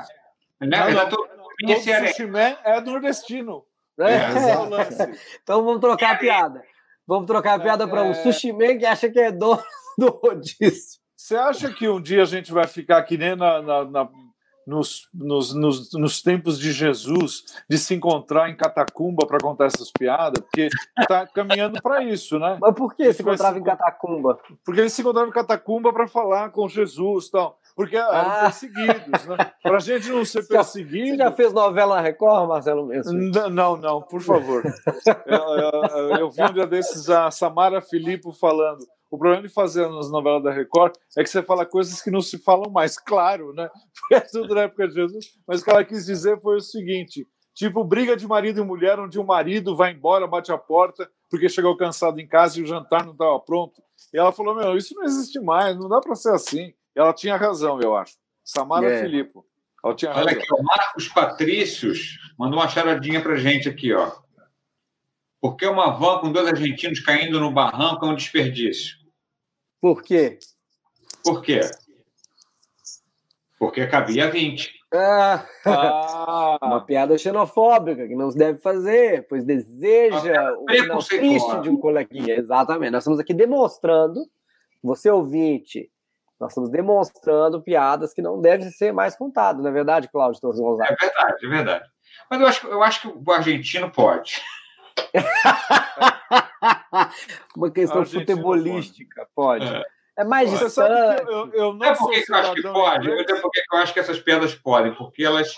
Né? 0.60 0.68
Não, 0.68 0.90
não, 0.90 1.08
todo, 1.08 1.28
todo 1.58 1.80
sushi 1.80 2.26
man 2.26 2.56
é 2.64 2.80
nordestino. 2.80 3.64
É, 4.00 4.14
é. 4.14 5.12
então 5.42 5.64
vamos 5.64 5.80
trocar 5.80 6.14
a 6.14 6.18
piada. 6.18 6.62
Vamos 7.06 7.26
trocar 7.26 7.54
a 7.54 7.60
piada 7.60 7.86
para 7.86 8.02
um 8.02 8.10
é. 8.10 8.14
sushi 8.14 8.52
man 8.52 8.78
que 8.78 8.86
acha 8.86 9.10
que 9.10 9.20
é 9.20 9.30
dono 9.30 9.62
do 9.98 10.08
rodízio. 10.08 11.00
Você 11.16 11.36
acha 11.36 11.72
que 11.72 11.88
um 11.88 12.00
dia 12.00 12.22
a 12.22 12.26
gente 12.26 12.52
vai 12.52 12.66
ficar 12.66 13.02
que 13.02 13.16
nem 13.16 13.34
na, 13.36 13.62
na, 13.62 13.84
na 13.84 14.08
nos, 14.66 15.08
nos, 15.12 15.54
nos, 15.54 15.92
nos, 15.92 16.22
tempos 16.22 16.58
de 16.58 16.72
Jesus, 16.72 17.44
de 17.68 17.78
se 17.78 17.94
encontrar 17.94 18.48
em 18.48 18.56
catacumba 18.56 19.26
para 19.26 19.38
contar 19.38 19.66
essas 19.66 19.90
piadas? 19.90 20.40
Porque 20.40 20.68
está 20.98 21.26
caminhando 21.26 21.80
para 21.82 22.02
isso, 22.02 22.38
né? 22.38 22.58
Mas 22.60 22.74
por 22.74 22.94
que 22.94 23.12
se 23.12 23.22
encontrava 23.22 23.54
se... 23.54 23.60
em 23.60 23.64
catacumba? 23.64 24.38
Porque 24.64 24.80
eles 24.80 24.92
se 24.92 25.02
encontravam 25.02 25.30
em 25.30 25.34
catacumba 25.34 25.92
para 25.92 26.06
falar 26.06 26.50
com 26.50 26.68
Jesus 26.68 27.28
tal. 27.28 27.58
Porque 27.74 27.96
eram 27.96 28.10
ah. 28.10 28.40
perseguidos, 28.42 29.26
né? 29.26 29.36
Para 29.62 29.76
a 29.76 29.80
gente 29.80 30.08
não 30.08 30.24
ser 30.24 30.46
perseguido. 30.48 31.08
Você 31.08 31.16
já 31.16 31.32
fez 31.32 31.52
novela 31.52 32.00
Record, 32.00 32.48
Marcelo 32.48 32.86
mesmo? 32.86 33.12
Não, 33.12 33.76
não, 33.76 34.00
por 34.02 34.20
favor. 34.20 34.62
eu, 35.26 35.38
eu, 35.38 36.16
eu 36.18 36.30
vi 36.30 36.42
um 36.42 36.52
dia 36.52 36.66
desses 36.66 37.10
a 37.10 37.30
Samara 37.30 37.80
Filippo 37.80 38.32
falando. 38.32 38.84
O 39.10 39.18
problema 39.18 39.42
de 39.42 39.48
fazer 39.48 39.88
nas 39.88 40.10
novelas 40.10 40.42
da 40.42 40.52
Record 40.52 40.94
é 41.16 41.22
que 41.22 41.30
você 41.30 41.42
fala 41.42 41.66
coisas 41.66 42.00
que 42.00 42.10
não 42.10 42.20
se 42.20 42.38
falam 42.38 42.70
mais, 42.70 42.98
claro, 42.98 43.52
né? 43.52 43.68
Foi 44.08 44.20
tudo 44.20 44.54
na 44.54 44.62
época 44.62 44.88
de 44.88 44.94
Jesus. 44.94 45.26
Mas 45.46 45.60
o 45.60 45.64
que 45.64 45.70
ela 45.70 45.84
quis 45.84 46.06
dizer 46.06 46.40
foi 46.40 46.56
o 46.56 46.60
seguinte: 46.60 47.26
tipo, 47.54 47.84
briga 47.84 48.16
de 48.16 48.26
marido 48.26 48.60
e 48.60 48.64
mulher, 48.64 48.98
onde 48.98 49.18
o 49.18 49.24
marido 49.24 49.76
vai 49.76 49.92
embora, 49.92 50.26
bate 50.26 50.50
a 50.50 50.58
porta, 50.58 51.08
porque 51.30 51.48
chegou 51.48 51.76
cansado 51.76 52.20
em 52.20 52.26
casa 52.26 52.58
e 52.58 52.62
o 52.62 52.66
jantar 52.66 53.04
não 53.04 53.12
estava 53.12 53.38
pronto. 53.40 53.80
E 54.12 54.18
ela 54.18 54.32
falou: 54.32 54.54
Meu, 54.54 54.76
isso 54.76 54.94
não 54.94 55.04
existe 55.04 55.40
mais, 55.40 55.76
não 55.76 55.88
dá 55.88 56.00
para 56.00 56.14
ser 56.14 56.32
assim. 56.32 56.72
Ela 56.94 57.12
tinha 57.12 57.36
razão, 57.36 57.80
eu 57.80 57.96
acho. 57.96 58.16
Samara 58.42 58.86
é. 58.86 59.02
Filippo. 59.02 59.44
Ela 59.84 59.94
tinha 59.94 60.12
Olha 60.12 60.32
aqui, 60.32 60.46
o 60.52 60.62
Marcos 60.62 61.08
Patrícios 61.08 62.18
mandou 62.38 62.58
uma 62.58 62.68
charadinha 62.68 63.20
pra 63.20 63.36
gente 63.36 63.68
aqui, 63.68 63.92
ó. 63.92 64.12
Por 65.40 65.56
que 65.56 65.66
uma 65.66 65.90
van 65.90 66.20
com 66.20 66.32
dois 66.32 66.48
argentinos 66.48 67.00
caindo 67.00 67.38
no 67.38 67.50
barranco 67.50 68.06
é 68.06 68.08
um 68.08 68.14
desperdício? 68.14 68.96
Por 69.78 70.02
quê? 70.02 70.38
Por 71.22 71.42
quê? 71.42 71.60
Porque 73.58 73.86
cabia 73.86 74.30
20. 74.30 74.72
Ah, 74.94 75.46
ah. 75.66 76.58
Uma 76.62 76.84
piada 76.84 77.18
xenofóbica 77.18 78.06
que 78.06 78.14
não 78.14 78.30
se 78.30 78.38
deve 78.38 78.58
fazer, 78.58 79.26
pois 79.28 79.44
deseja 79.44 80.52
o 80.52 80.70
final 80.70 81.02
triste 81.02 81.60
de 81.60 81.68
um 81.68 81.76
coleguinha. 81.76 82.36
Exatamente. 82.36 82.92
Nós 82.92 83.02
estamos 83.02 83.20
aqui 83.20 83.34
demonstrando, 83.34 84.26
você 84.82 85.10
ouvinte, 85.10 85.90
nós 86.44 86.52
estamos 86.52 86.68
demonstrando 86.68 87.62
piadas 87.62 88.12
que 88.12 88.20
não 88.20 88.38
devem 88.38 88.70
ser 88.70 88.92
mais 88.92 89.16
contadas, 89.16 89.62
não 89.62 89.70
é 89.70 89.72
verdade, 89.72 90.08
Cláudio 90.08 90.42
Torres 90.42 90.60
Gonzaga? 90.60 90.92
É 90.92 91.06
verdade, 91.06 91.46
é 91.46 91.48
verdade. 91.48 91.88
Mas 92.30 92.40
eu 92.40 92.46
acho, 92.46 92.66
eu 92.66 92.82
acho 92.82 93.00
que 93.00 93.08
o 93.08 93.32
argentino 93.32 93.90
pode. 93.90 94.42
Uma 97.56 97.70
questão 97.70 98.04
futebolística, 98.04 99.26
pode. 99.34 99.64
pode. 99.64 99.74
É. 99.74 99.82
É 100.16 100.22
mais 100.22 100.48
Você 100.50 100.66
distante. 100.66 101.22
Eu, 101.22 101.50
eu, 101.52 101.74
não 101.74 101.86
é 101.86 101.96
porque 101.96 102.24
eu 102.28 102.36
acho 102.36 102.54
que 102.54 102.62
pode, 102.62 103.10
é 103.10 103.40
porque 103.40 103.62
eu 103.72 103.78
acho 103.78 103.92
que 103.94 103.98
essas 103.98 104.20
piadas 104.20 104.54
podem, 104.54 104.94
porque 104.94 105.24
elas, 105.24 105.52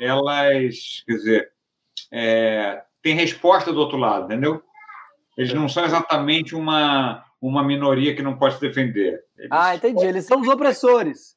elas 0.00 1.04
quer 1.06 1.12
dizer, 1.12 1.52
é, 2.10 2.82
tem 3.02 3.14
resposta 3.14 3.72
do 3.72 3.78
outro 3.78 3.96
lado, 3.98 4.24
entendeu? 4.24 4.60
Eles 5.36 5.52
não 5.52 5.68
são 5.68 5.84
exatamente 5.84 6.56
uma, 6.56 7.24
uma 7.40 7.62
minoria 7.62 8.14
que 8.14 8.22
não 8.22 8.36
pode 8.36 8.54
se 8.54 8.60
defender. 8.60 9.24
Eles 9.36 9.50
ah, 9.50 9.74
entendi. 9.74 10.04
Eles 10.04 10.26
são 10.26 10.40
os 10.40 10.48
opressores. 10.48 11.36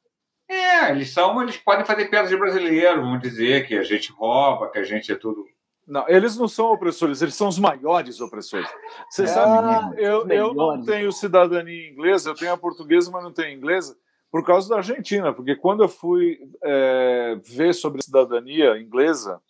É, 0.50 0.92
eles 0.92 1.12
são, 1.12 1.42
eles 1.42 1.58
podem 1.58 1.86
fazer 1.86 2.06
piadas 2.06 2.30
de 2.30 2.38
brasileiro, 2.38 3.02
vão 3.02 3.18
dizer 3.18 3.66
que 3.66 3.76
a 3.76 3.84
gente 3.84 4.12
rouba, 4.12 4.70
que 4.70 4.78
a 4.78 4.84
gente 4.84 5.12
é 5.12 5.16
tudo 5.16 5.46
não, 5.88 6.08
eles 6.08 6.38
não 6.38 6.48
são 6.48 6.72
opressores, 6.72 7.22
eles 7.22 7.36
são 7.36 7.48
os 7.48 7.60
maiores 7.60 8.22
opressores. 8.22 8.70
Você 9.10 9.24
ah, 9.24 9.28
sabe, 9.28 10.02
eu, 10.02 10.28
eu 10.30 10.54
não 10.54 10.82
tenho 10.84 11.12
cidadania 11.12 11.90
inglesa, 11.90 12.30
eu 12.30 12.36
tenho 12.36 12.54
a 12.54 12.58
portuguesa, 12.58 13.12
mas 13.12 13.24
não 13.24 13.34
tenho 13.34 13.56
inglesa, 13.58 13.98
por 14.32 14.46
causa 14.46 14.70
da 14.70 14.78
Argentina, 14.78 15.34
porque 15.34 15.56
quando 15.56 15.84
eu 15.84 15.90
fui 15.90 16.40
é, 16.64 17.38
ver 17.44 17.74
sobre 17.74 18.02
cidadania 18.02 18.78
inglesa, 18.80 19.42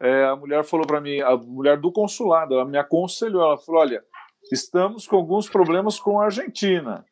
é, 0.00 0.24
a 0.24 0.36
mulher 0.36 0.64
falou 0.64 0.86
para 0.86 1.00
mim, 1.00 1.20
a 1.20 1.36
mulher 1.36 1.78
do 1.78 1.92
consulado, 1.92 2.54
ela 2.54 2.64
me 2.64 2.76
aconselhou, 2.76 3.42
ela 3.42 3.56
falou: 3.56 3.80
olha, 3.80 4.04
estamos 4.52 5.06
com 5.06 5.16
alguns 5.16 5.48
problemas 5.48 5.98
com 5.98 6.20
a 6.20 6.26
Argentina. 6.26 7.04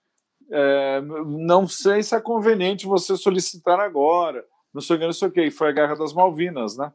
É, 0.51 1.01
não 1.01 1.67
sei 1.67 2.03
se 2.03 2.15
é 2.15 2.21
conveniente 2.21 2.87
você 2.87 3.17
solicitar 3.17 3.81
agora. 3.81 4.45
Não 4.73 4.81
sei 4.81 4.97
o 4.97 4.99
que, 4.99 5.07
não 5.07 5.13
sei 5.13 5.29
o 5.29 5.31
que. 5.31 5.51
Foi 5.51 5.69
a 5.69 5.73
Guerra 5.73 5.95
das 5.95 6.13
Malvinas, 6.13 6.77
né? 6.77 6.93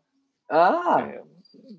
Ah! 0.49 1.01
É, 1.01 1.23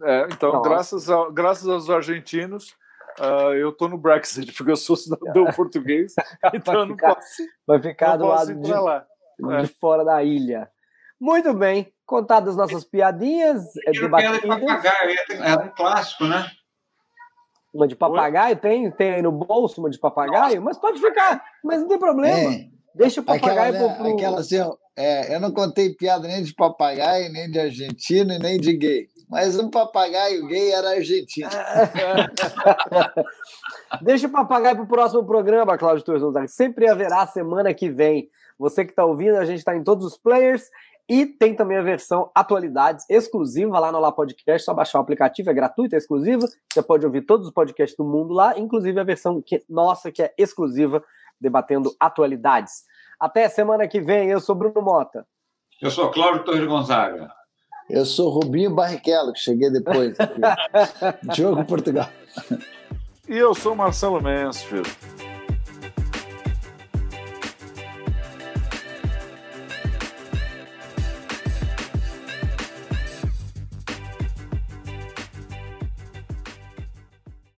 é, 0.03 0.29
então, 0.31 0.63
graças, 0.63 1.11
a, 1.11 1.31
graças 1.31 1.69
aos 1.69 1.91
argentinos, 1.91 2.71
uh, 3.19 3.53
eu 3.55 3.71
estou 3.71 3.89
no 3.89 3.99
Brexit, 3.99 4.53
porque 4.57 4.73
eu 4.73 4.77
sou 4.77 4.97
cidadão 4.97 5.45
português, 5.55 6.15
então 6.55 6.75
eu 6.75 6.87
não 6.87 6.95
ficar, 6.95 7.15
posso. 7.15 7.43
Vai 7.67 7.83
ficar 7.83 8.17
do 8.17 8.27
lado 8.27 8.55
de, 8.55 8.73
lá. 8.73 9.07
de 9.39 9.55
é. 9.55 9.67
fora 9.67 10.05
da 10.05 10.23
ilha. 10.23 10.71
Muito 11.21 11.53
bem, 11.53 11.93
contadas 12.07 12.57
nossas 12.57 12.83
piadinhas. 12.83 13.63
É, 13.87 13.91
debatidas. 13.91 14.41
Piada 14.41 14.59
de 14.59 14.67
papagaio, 14.67 15.17
é, 15.31 15.51
é 15.51 15.57
um 15.57 15.69
clássico, 15.69 16.25
né? 16.25 16.51
Uma 17.73 17.87
de 17.87 17.95
papagaio 17.95 18.57
tem, 18.57 18.91
tem 18.91 19.15
aí 19.15 19.23
no 19.23 19.31
bolso 19.31 19.81
uma 19.81 19.91
de 19.91 19.99
papagaio, 19.99 20.57
Nossa. 20.57 20.61
mas 20.61 20.79
pode 20.79 21.01
ficar, 21.01 21.43
mas 21.63 21.81
não 21.81 21.89
tem 21.89 21.99
problema. 21.99 22.55
É. 22.55 22.67
Deixa 22.95 23.21
o 23.21 23.25
papagaio 23.25 23.75
aquela, 23.75 23.95
pro, 23.95 24.05
pro... 24.05 24.15
aquela 24.15 24.41
assim, 24.41 24.57
é, 24.97 25.35
eu 25.35 25.41
não 25.41 25.53
contei 25.53 25.95
piada 25.95 26.27
nem 26.27 26.43
de 26.43 26.53
papagaio, 26.53 27.33
nem 27.33 27.49
de 27.49 27.61
argentino, 27.61 28.37
nem 28.39 28.59
de 28.59 28.77
gay 28.77 29.07
mas 29.31 29.57
um 29.57 29.71
papagaio 29.71 30.47
gay 30.49 30.73
era 30.73 30.91
argentino. 30.91 31.49
Deixa 34.03 34.27
o 34.27 34.31
papagaio 34.31 34.75
para 34.75 34.85
o 34.85 34.89
próximo 34.89 35.25
programa, 35.25 35.79
Cláudio 35.79 36.05
Torres 36.05 36.53
Sempre 36.53 36.89
haverá 36.89 37.25
semana 37.29 37.73
que 37.73 37.89
vem. 37.89 38.29
Você 38.59 38.85
que 38.85 38.91
está 38.91 39.05
ouvindo, 39.05 39.37
a 39.37 39.45
gente 39.45 39.59
está 39.59 39.77
em 39.77 39.85
todos 39.85 40.05
os 40.05 40.19
players 40.19 40.65
e 41.11 41.27
tem 41.27 41.57
também 41.57 41.77
a 41.77 41.83
versão 41.83 42.31
atualidades 42.33 43.05
exclusiva 43.11 43.81
lá 43.81 43.91
no 43.91 43.99
Lá 43.99 44.13
Podcast. 44.13 44.65
Só 44.65 44.73
baixar 44.73 45.01
o 45.01 45.03
aplicativo, 45.03 45.51
é 45.51 45.53
gratuito, 45.53 45.97
é 45.97 45.99
exclusivo. 45.99 46.47
Você 46.73 46.81
pode 46.81 47.05
ouvir 47.05 47.23
todos 47.23 47.49
os 47.49 47.53
podcasts 47.53 47.97
do 47.97 48.05
mundo 48.05 48.33
lá, 48.33 48.57
inclusive 48.57 49.01
a 49.01 49.03
versão 49.03 49.43
que, 49.45 49.61
nossa, 49.69 50.13
que 50.13 50.23
é 50.23 50.33
exclusiva, 50.39 51.03
debatendo 51.41 51.93
atualidades. 51.99 52.85
Até 53.19 53.49
semana 53.49 53.89
que 53.89 54.01
vem. 54.01 54.31
Eu 54.31 54.39
sou 54.39 54.55
Bruno 54.55 54.81
Mota. 54.81 55.27
Eu 55.83 55.91
sou 55.91 56.13
Cláudio 56.13 56.45
Torres 56.45 56.65
Gonzaga. 56.65 57.29
Eu 57.89 58.07
sou 58.07 58.31
Rubinho 58.31 58.73
Barrichello, 58.73 59.33
que 59.33 59.41
cheguei 59.41 59.69
depois. 59.69 60.17
Diogo 61.35 61.65
Portugal. 61.67 62.09
E 63.29 63.37
eu 63.37 63.53
sou 63.53 63.75
Marcelo 63.75 64.23
Mansfield. 64.23 64.89